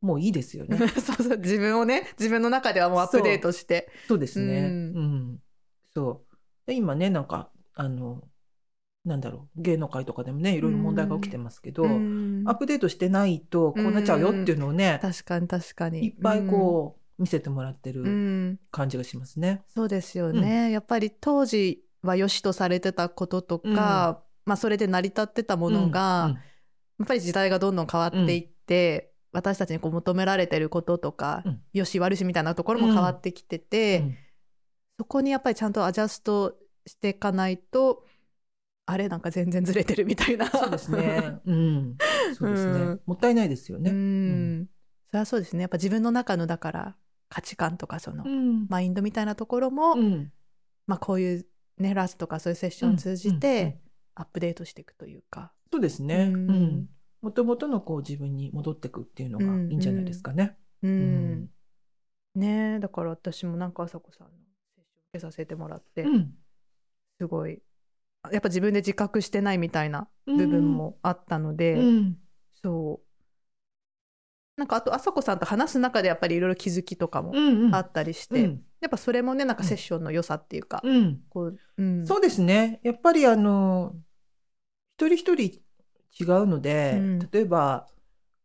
[0.00, 0.76] もういいですよね。
[1.00, 3.90] そうそう自分をね自分の中ではもうアップデートして。
[4.06, 4.68] そうですね。
[4.94, 5.06] ううん。
[5.34, 5.42] ん。
[5.94, 6.36] そう。
[6.66, 8.22] で今ね、なんか、あの、
[9.04, 12.44] なんだろう、芸能界とかでもね、いろいろ問題が起きてますけど、うん。
[12.46, 16.06] アップデートしてないとこうなっちゃうよっていうのをね、確かに確かに。
[16.06, 18.60] いっぱいこう見せてもらってうん、うるん。
[18.70, 19.62] 感じがしますね。
[19.74, 26.38] そうですよね、やっぱり当時は良しとされてたこととか、まあそれで成り立ってたものが、うん
[26.96, 34.16] やっぱり時代がどんどん変わっていって、私たちにこう求められてることとか、うんよし悪しみたいなところも変わってきてて、うん
[34.96, 38.04] そこにやっぱりちゃんとアジャストしていかないと
[38.86, 40.48] あれなんか全然ずれてるみたいな。
[40.48, 41.40] そうですね。
[41.44, 41.96] うん。
[42.38, 42.72] そうですね。
[42.80, 43.90] うんもったいないですよね。
[43.90, 44.68] うん、うん
[45.08, 46.96] それはそうですねやっぱ自分の中のだから
[47.28, 48.66] 価値観とかその、うん。
[48.68, 50.32] マインドみたいなところも、うん
[50.86, 51.46] まあこういう
[51.78, 53.80] ねラスとかそういうセッションを通じうんうんうんて
[54.14, 55.52] アップデートしていくというか。
[55.72, 56.30] そうですね。
[56.32, 56.88] ううんん。
[57.22, 60.56] もともとのこう自分に戻ってくっていうのがいいんじゃないですかね。
[60.82, 61.50] うんうん
[62.34, 64.32] ねえだから私もなんか朝子さんの
[64.74, 66.34] セッション受けさせてもらって、うん。
[67.20, 67.62] すごい
[68.32, 72.18] やっぱ自分で自覚してないみたいな部分もあったので、うん。
[72.62, 73.13] そう
[74.56, 77.74] なんかあと朝子さんと話す中でやっぱりいろいろ気づきとかもうんうん。
[77.74, 78.62] あったりして、うん。
[78.80, 81.20] やっぱそれもねなんかセッションの良さっていうか、うん。
[81.28, 82.80] こううん、そうですね。
[82.84, 83.96] やっぱりあの、
[84.96, 85.60] 一人一人
[86.22, 87.18] 違うので、うん。
[87.18, 87.88] 例えば、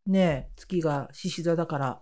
[0.07, 2.01] ね、月が獅子座だから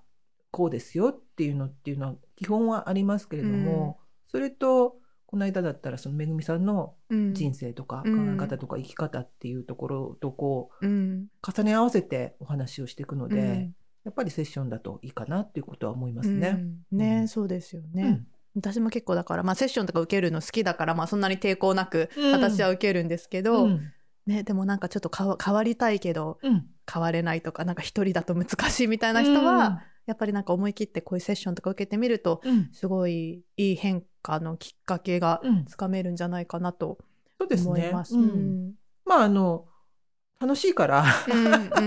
[0.52, 4.00] こうですよっていうのっていうのは基本はありますけれども、
[4.32, 7.34] それと、この間だったらそのめぐみさんのうん。
[7.34, 8.36] 人生とか考うん。
[8.36, 11.28] え方とか生き方っていうところとこううん。
[11.46, 13.76] 重ね合わせてお話をしていくので、うん
[14.08, 16.80] やっぱりセッションだといいかなっていうことは思いますね。
[16.92, 16.98] うん。
[16.98, 17.28] ね、うん。
[17.28, 18.28] そうですよね、うん。
[18.56, 22.32] 私も結構だから、まあ、セッションとか受けるの好きだから、まあ、そんなに抵抗なくうん。
[22.32, 23.92] 私は受けるんですけど、うん。
[24.26, 26.66] ね、でもなんかちょっと変わ変わりたいけどうん。
[26.90, 32.70] 変われないとかなんか一人だと難しいみたいな人は、やっぱりなんか思い切ってこういうセッションとか受けてみるとうん。
[32.72, 35.66] すごいいい変化のきっかけがうん。
[35.66, 36.98] つかめるんじゃないかなと
[37.38, 37.68] そうですね。
[37.68, 38.16] 思います。
[38.16, 38.74] ううんん。
[39.06, 39.66] まああの
[40.40, 41.04] 楽しいから。
[41.28, 41.84] うんうんう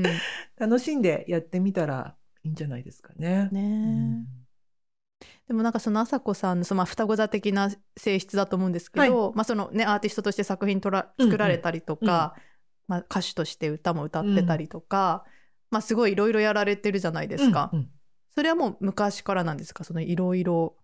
[0.00, 0.02] ん。
[0.58, 3.48] 楽しんでやってみたらいいんじゃないですかね。
[3.52, 4.26] ね。
[5.46, 11.30] でもなんかその朝子さんのそのまあ双子座的な性質だと思うんですけど、まあそのねアーティストとして作品とらうんうん。
[11.30, 12.34] 作られたりとか、
[12.88, 15.24] まあ歌手として歌も歌ってたりとか、
[15.70, 17.70] まあすごいいろいろやられてるじゃないですか。
[17.72, 17.90] うんうん。
[18.34, 19.84] それはもう昔からなんですか？
[19.84, 20.76] そのいろいろ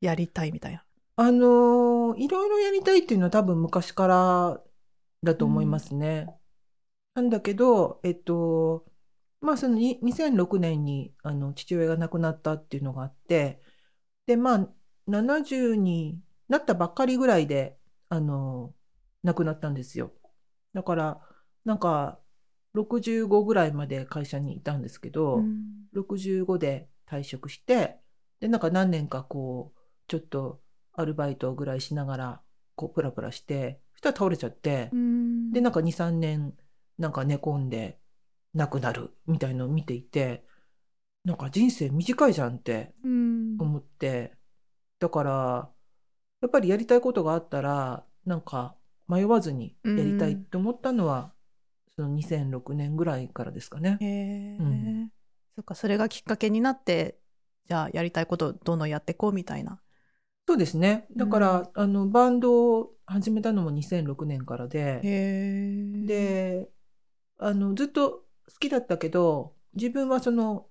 [0.00, 0.84] やりたいみたいな。
[1.16, 4.60] あのーいろいろやりたいっていうのは多分昔から
[5.22, 6.26] だと思いますね。
[7.14, 8.86] なんだけど、えっと、
[9.40, 13.60] まあそのに2006年にあの父親が亡くなったっていうのがあって、
[14.26, 14.68] で、まあ
[15.08, 18.74] 70になったばっかりぐらいで、あの
[19.22, 20.12] 亡くなったんですよ。
[20.74, 21.20] だから、
[21.64, 22.20] なんか
[22.74, 27.98] 65ぐらいまで会社にいたんですけど、うん65で退職して、
[28.38, 30.60] で、なんか何年かこう、ちょっと
[30.92, 32.40] アルバイトぐらいしながら、
[32.76, 36.54] こう、プラプラして、そしたら倒れちゃって、うんで、なんか2、3年、
[37.00, 37.98] なんか寝込んで
[38.54, 40.44] 亡くなるみたいのを見ていて、
[41.24, 44.36] なんか人生短いじゃんってうん思って、
[44.98, 45.70] だから、
[46.42, 48.76] やっぱりやりたいことがあったら、なんか
[49.08, 51.32] 迷わずにやりたいって思ったのは、
[51.96, 53.98] その2006年ぐらいからですかね。
[54.00, 55.10] へえ、うん
[55.56, 57.18] そっかそれがきっかけになって
[57.66, 59.80] じゃあやりたいことをどんどんやっていこうみたいな。
[60.46, 61.06] そうですね。
[61.16, 65.00] だから、あのバンドを始めたのも2006年からで。
[66.06, 66.68] で、
[67.42, 68.22] あのずっと好
[68.60, 70.66] きだったけど、自分はその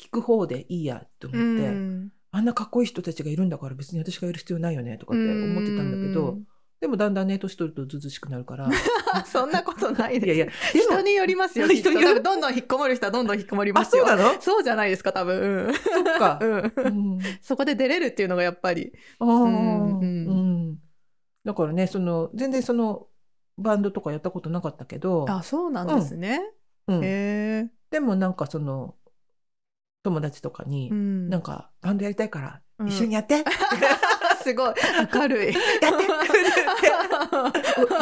[0.00, 6.36] 聞く方でいいやと思って、うんあんなかっこいい人たちがいるんだから別に私がやる必要ないよねとかって思ってたんだけど、
[6.78, 8.68] でもだんだんね年取るとずうずうしくなるから、
[9.24, 10.26] そんなことないです。
[10.26, 11.66] いやいや、人によりますよ。
[11.72, 14.06] 人によるどんどん引っこもる人はどんどん引っこもりまあすよ。
[14.06, 14.40] そうなの？
[14.42, 15.72] そうじゃないですか多分。
[15.72, 16.44] そっか う。
[16.46, 16.50] ん。
[16.50, 18.92] ううんんそこで出れるっていうのがやっぱり。
[19.18, 20.78] あーうんうん
[21.44, 23.06] だからねその全然その
[23.58, 26.40] バンドとかやったことなかったけど、あそうなんですね。
[26.86, 27.70] うんへえ。
[27.90, 28.94] でもなんかその
[30.02, 33.50] 友達とかに、うんなんかバンドやりたいからうん一緒にやって、やって
[34.44, 34.74] すごい
[35.12, 35.54] 明るい。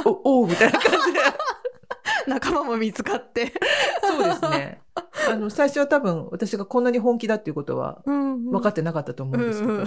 [0.04, 1.20] おおおうみたいな感じで
[2.26, 3.52] 仲間も見つかって。
[4.02, 4.80] そうですね
[5.28, 9.86] あの最初は多分私がこんなに本気だっていうことは分かっってなかったと思うんですけど、うんうん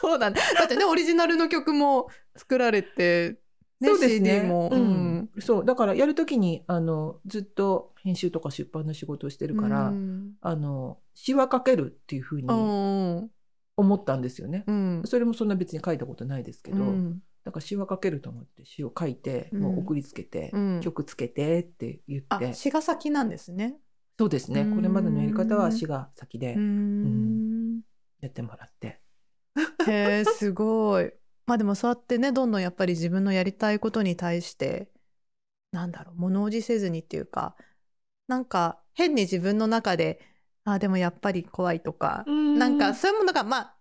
[0.00, 0.40] そうなんだ。
[0.58, 3.36] だってね、オリジナルの曲も作られて、
[3.80, 4.68] ね、そうですね CD も。
[4.70, 5.30] ううんん。
[5.40, 13.30] そうだからやるときにあのずっと編集とか出版の仕事をしてるから、うんあの詩は書けるっていうふうにうん。
[13.76, 14.64] 思ったんですよね。
[14.66, 15.02] うん。
[15.06, 23.76] それもそんな別に書いたことないですけど、うんだから詩は書けると思って詩を書いて、うんもう送りつけて、うん曲つけてって言あっ、て詩が先なんですね。
[24.18, 27.80] そうですねうんこれまでのやり方は詩が先でうん。
[28.20, 29.00] やってもらって、
[29.86, 31.10] へえ、すごい。
[31.46, 34.88] まあでもそうやってね、どんどんやっぱり自分のやりたいことに対して、
[35.72, 37.56] なんだろう、物おじせずにっていうか、
[38.28, 40.20] なんか変に自分の中で、
[40.64, 43.76] あ、でもやっぱり怖いとか、なんかそういうものがまあ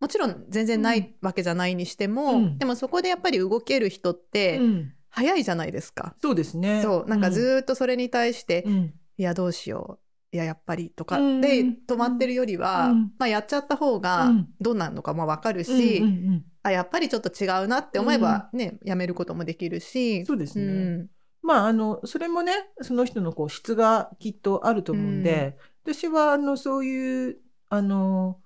[0.00, 2.58] もちろん全然ないわけじゃないにしても、うん。
[2.58, 4.94] でもそこでやっぱり動ける人ってうん。
[5.10, 6.14] 早いじゃないですか。
[6.20, 6.82] そうですね。
[6.82, 8.94] そうなんかずーっとそれに対して、うん。
[9.16, 10.03] いやどうしよう
[10.34, 11.20] いややっぱりとか。
[11.20, 11.40] うん。
[11.40, 13.12] で止まってるよりは、うん。
[13.18, 14.48] まあ、やっちゃった方がうん。
[14.60, 16.44] どうなるのかも分かるうんし、うんうん。
[16.64, 20.26] あやっぱりちょっと違うなって思えばね、やめることもできるし。
[20.26, 21.10] そうですね、うん。
[21.40, 27.36] まああのそれもねその人のこう質がきっとあると思うんで、私はあのそういう
[27.68, 28.40] あの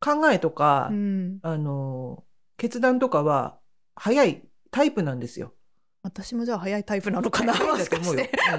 [0.00, 1.38] 考えとか、うん。
[1.42, 2.22] あの
[2.56, 3.58] 決断とかは
[3.96, 5.54] 早いタイプなんですよ。
[6.02, 8.52] 私もじゃあ早いタイプなのかな早いんもだと思うよしかして。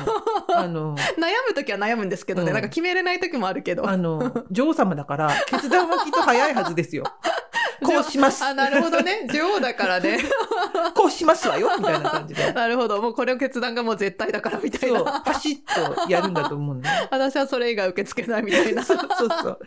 [0.49, 3.87] うんあの 悩む時は悩むんですけどね、うんなんか決めれない時もあるけど。
[3.87, 7.03] あの 女王様だから決断はきっと早いはずですよ。
[7.83, 8.43] こうします。
[8.43, 9.27] あ、なるほどね。
[9.31, 10.19] 女王だからね。
[10.93, 12.51] こうしますわよみたいな感じで。
[12.53, 13.01] なるほど。
[13.01, 15.21] もうこれを決断がもう絶対だからみたいな。
[15.21, 16.89] パシッとやるんだと思うんで。
[17.11, 18.83] 私はそれ以外受け付けないみたいな。
[18.83, 19.59] そうそうそう。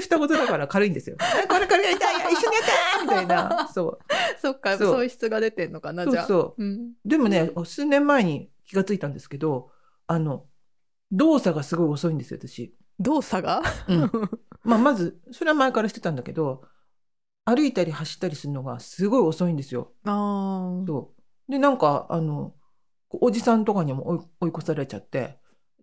[0.00, 1.16] 双子だから軽いんですよ。
[1.42, 3.68] えこれからやりたいや一緒にやってみたいな。
[3.72, 3.98] そう。
[4.40, 6.26] そっか、そうそういう質が出てんのかな、じゃあ。
[6.26, 6.64] そうそう。
[6.64, 6.92] うん。
[7.04, 9.70] でもね、数年前に気がついたんですけど、
[10.06, 10.44] あの、
[11.12, 12.74] 動作がすごい遅いんですよ、私。
[12.98, 13.62] 動作が？
[13.88, 14.10] うん
[14.64, 16.62] まあ、まず、それは前からしてたんだけど、
[17.44, 19.92] 歩いたり走ったりするのがすごい遅いんですよ。
[20.04, 20.86] ああ。
[20.86, 21.14] そ
[21.48, 21.52] う。
[21.52, 22.54] で、なんか、あの、
[23.10, 25.38] おじさんとかにも追い越されちゃって、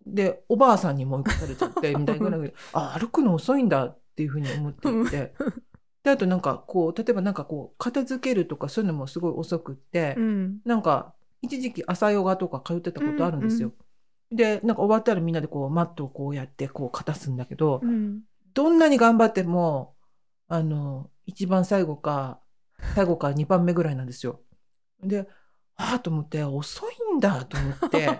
[0.06, 2.36] で、おばあさんにも追い越されちゃって、 みたいな
[2.72, 5.34] あ、歩くの遅いんだっていうふうに思っていて、
[6.02, 10.60] で、あとなんか、こう、例えばなんかこう、片付けるとかそういうのもすごい遅くって、うん。
[10.64, 13.72] なんか、一時期朝ヨガとか通ってたことあるんですよ。
[14.30, 18.22] で、なんか終わったらみんなでこう、マットをこうやって、こう、片すんだけど、うん。
[18.54, 19.94] どんなに頑張っても、
[20.52, 22.42] あの、一番最後か、
[22.94, 24.42] 最後か2番目ぐらいなんですよ。
[25.02, 25.26] で、
[25.76, 28.18] ああと思って、遅いんだと思って。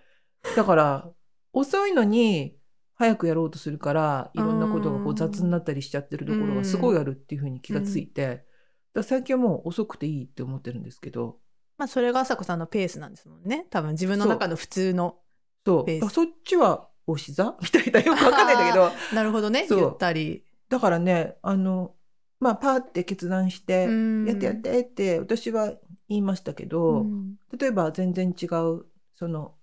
[0.56, 1.10] だから、
[1.52, 2.56] 遅いのに、
[2.94, 8.46] 早くやろうとするから、いろんなことがこううん雑になったりしちゃってるところがすごいあるっていうふうに気がついて、
[8.94, 11.38] だ最近はもう遅くていいって思ってるんですけど、
[11.76, 13.66] まあ、それが朝子さんのペースなんですもんね。
[13.68, 15.18] 多分自分の中の普通の。
[15.66, 15.84] そう。
[15.84, 19.66] ベースだからそっちは、おし座みたいな、よくわかんないんだけど、 なるほどね。
[19.68, 20.46] そうゆったり。
[20.74, 21.94] だからね、あの、
[22.40, 25.72] まあ、パーって決断して、うんやってやってって私は
[26.08, 29.54] 言いましたけど、うん例えば全然違う、その、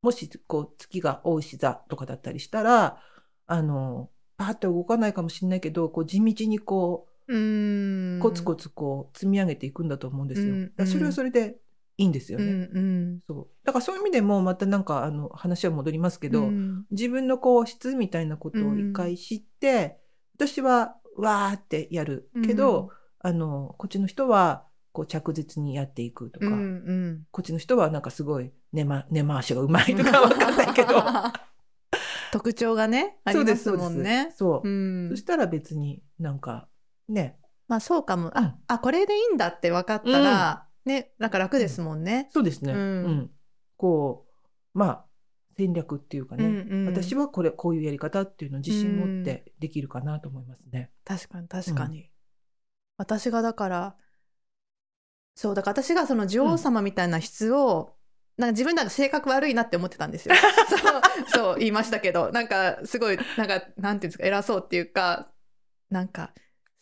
[0.00, 3.02] もしこう月が大牛座とかだったりしたら、
[3.46, 8.16] あの、パーって動かないかもしれないけど、こう地道にこうん。
[8.16, 10.54] う、コツコツこう積み上げていくんだと思うんですよ。
[10.54, 11.58] うんだからそれはそれで
[11.98, 12.68] いいんですようんね。
[12.72, 13.20] うん。
[13.26, 13.48] そう。
[13.64, 19.99] だからそういう意味でもまたなんかあの話は戻りますけど、うん自分のこう質みたいなことを一回知って、
[20.46, 22.30] 私はわーってやる。
[22.46, 27.26] けど、あのこっちの人はこう着実にやっていくとか、うんうん。
[27.30, 31.02] こっちの人はなんかすごい根,、ま、根回しがうまいとかわかんないけど。
[32.32, 34.32] 特徴がね、ありますもんね。
[34.36, 35.08] そう、うん。
[35.10, 36.68] そしたら別になんか
[37.08, 37.38] ね。
[37.68, 38.28] まあそうかも。
[38.28, 38.38] うん。
[38.38, 42.28] あ、あ、これでいいんだって分かったら、ね、なんか楽ですもんね。
[42.30, 42.78] そうですね、うん。
[42.78, 43.30] うん。
[43.76, 44.26] こ
[44.74, 45.04] う、まあ、
[45.60, 46.86] 戦略っていうかね、うんうん。
[46.86, 50.90] 私はこれ、こういうやり方っていうのを自信持ってできるかなと思いますね。
[51.04, 52.10] 確かに確かに、
[52.96, 53.96] 私がだから
[55.34, 57.94] そうだから私がその女王様みたいな質を、
[58.36, 60.34] なんか自分なんか性格悪いなって思ってたんですよ。
[60.68, 65.30] そうそう言いましたけどなんかすごいなんかなんていうんですか偉そうっていうか
[65.90, 66.32] なんか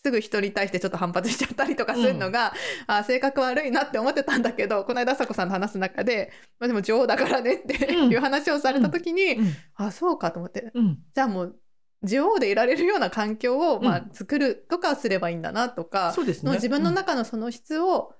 [0.04, 2.52] すぐ人に対してちょっと反発しちゃったりとかするのが、
[2.86, 9.54] あ性格悪いなって思ってたんだけどこの間朝子さんと話す中で、まあ、でも女王だからねってうんいう話をされた時に、うん。
[9.74, 10.98] あそうかと思ってうん。
[11.14, 11.56] じゃあもう
[12.02, 16.50] 女王でいられるような環境を、まあう、作るとかすればいいんだなとか、そうですね。
[16.50, 18.14] の自分の中のその質を、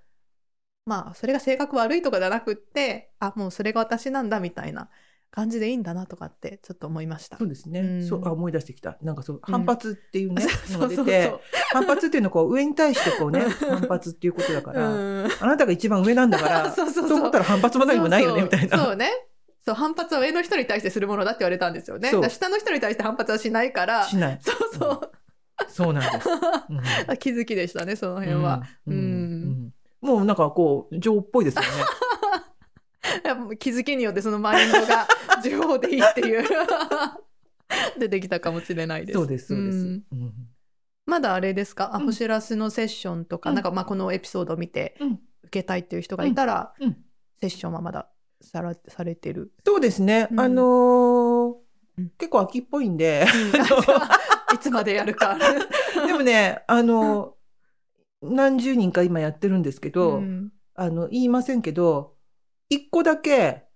[0.85, 4.89] まあそれが性格悪いとかじゃなくってあもうそれが私なんだみたいな
[5.31, 7.37] 感じでいいんだなとかってちょっと思いました。
[7.37, 8.07] そうですね、うん。
[8.07, 8.97] そうあ思い出してきた。
[9.03, 11.33] なんかそう反発っていうね、 そうのが出て
[11.73, 14.93] 反発っていうのはこう上に対してこうね 反発っていうことだから、う
[15.27, 15.29] ん。
[15.41, 17.09] あなたが一番上なんだから そうそうそう。
[17.09, 18.79] と思ったら反発も何もないよねみたいな。
[18.79, 19.11] そうね。
[19.65, 22.11] そう反発は上の人に対してするものだって言われたんですよね。
[22.31, 24.05] 下の人に対して反発はしないから。
[24.05, 24.39] しない。
[24.41, 25.11] そうそう、
[25.69, 26.29] そうなんです、
[27.09, 27.17] うん。
[27.19, 28.63] 気づきでしたねその辺は。
[28.87, 29.73] うん。
[30.01, 31.69] もうなんかこう女王っぽいですよね
[33.59, 35.07] 気づきによってそのマインドが
[35.43, 36.45] 女王でいいっていう。
[37.99, 39.19] 出てきたかもしれないです。
[39.19, 40.05] そうですそうです、ん。
[40.13, 40.33] うん。
[41.07, 42.07] まだあれですか、あうん。
[42.07, 43.57] 星ラスのセッションとか、うん。
[43.57, 45.21] なんかまあこのエピソードを見てうん。
[45.45, 46.87] 受けたいっていう人がいたら、うん。
[46.89, 46.97] うん。
[47.41, 48.09] セッションはまだ
[48.41, 49.53] さらされてる。
[49.65, 50.41] そうですね、うん。
[50.41, 51.55] あのー
[51.99, 52.11] うん。
[52.17, 53.27] 結構秋っぽいんで
[54.55, 55.37] いつまでやるか。
[56.07, 57.35] でもねあの
[58.23, 60.53] 何十人か今やってるんですけど、うん。
[60.75, 62.15] あの、言いませんけど、
[62.69, 63.67] 一個だけ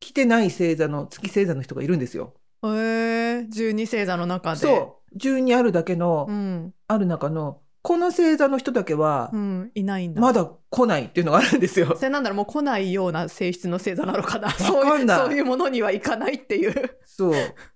[0.00, 2.34] 来てない星座の、月星座の人がいるんですよ。
[2.64, 4.60] へえ十二星座の中で。
[4.60, 5.18] そう。
[5.18, 6.74] 12あるだけの、うん。
[6.88, 9.70] ある中の、この星座の人だけはう、ん。
[9.74, 10.20] いないんだ。
[10.20, 12.02] まだ来ないっていうのがあるんですよそ。
[12.02, 14.46] れなんだろうもう来ないような性質の星座なのかな。
[14.48, 16.98] わそういうそういうものにはいかないっていう。
[17.04, 17.32] そう。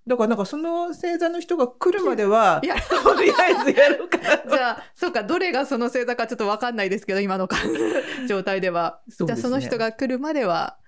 [0.07, 4.50] だからなんかその星座の人が来るまでは、 いやとりあえずやろうかなと。
[4.54, 7.61] じゃあ、そうか、どれがその星座かちょっとわかんないですけど、今の感
[8.28, 9.00] 状態では。
[9.09, 10.78] ですねじゃあ、その人が来るまでは、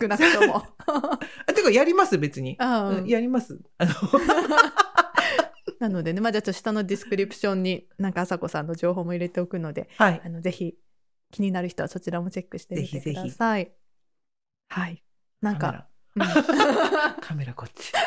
[0.00, 0.62] 少なくとも。
[1.46, 2.56] あてかやります、別に。
[2.58, 3.58] あうんやります。
[3.78, 3.92] あの、
[5.80, 10.20] なのでね、まあ、じゃあ、ちょっと下のディスクリプションに、なんか、朝子さんの情報も入れておくので、はい。
[10.24, 10.74] あの、ぜひ、
[11.30, 13.72] 気になる人はそちらもチェックしてみてくぜひぜひださい。
[14.68, 15.02] はい。
[15.40, 16.22] なんか、うん
[17.20, 17.92] カメラ、 こっち。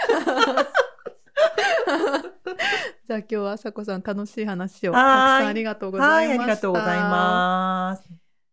[3.08, 6.44] じゃあ今日は朝子さん楽しい話をたくさんありがとうござはいい、ました。
[6.44, 8.10] ありがとうございます。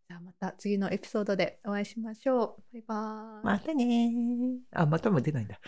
[0.09, 2.73] じゃあまた次のエピソードでお会いしましょう。
[2.75, 3.45] バイバーイ。
[3.45, 4.59] またねー。
[4.73, 5.59] あ、またも出ないんだ。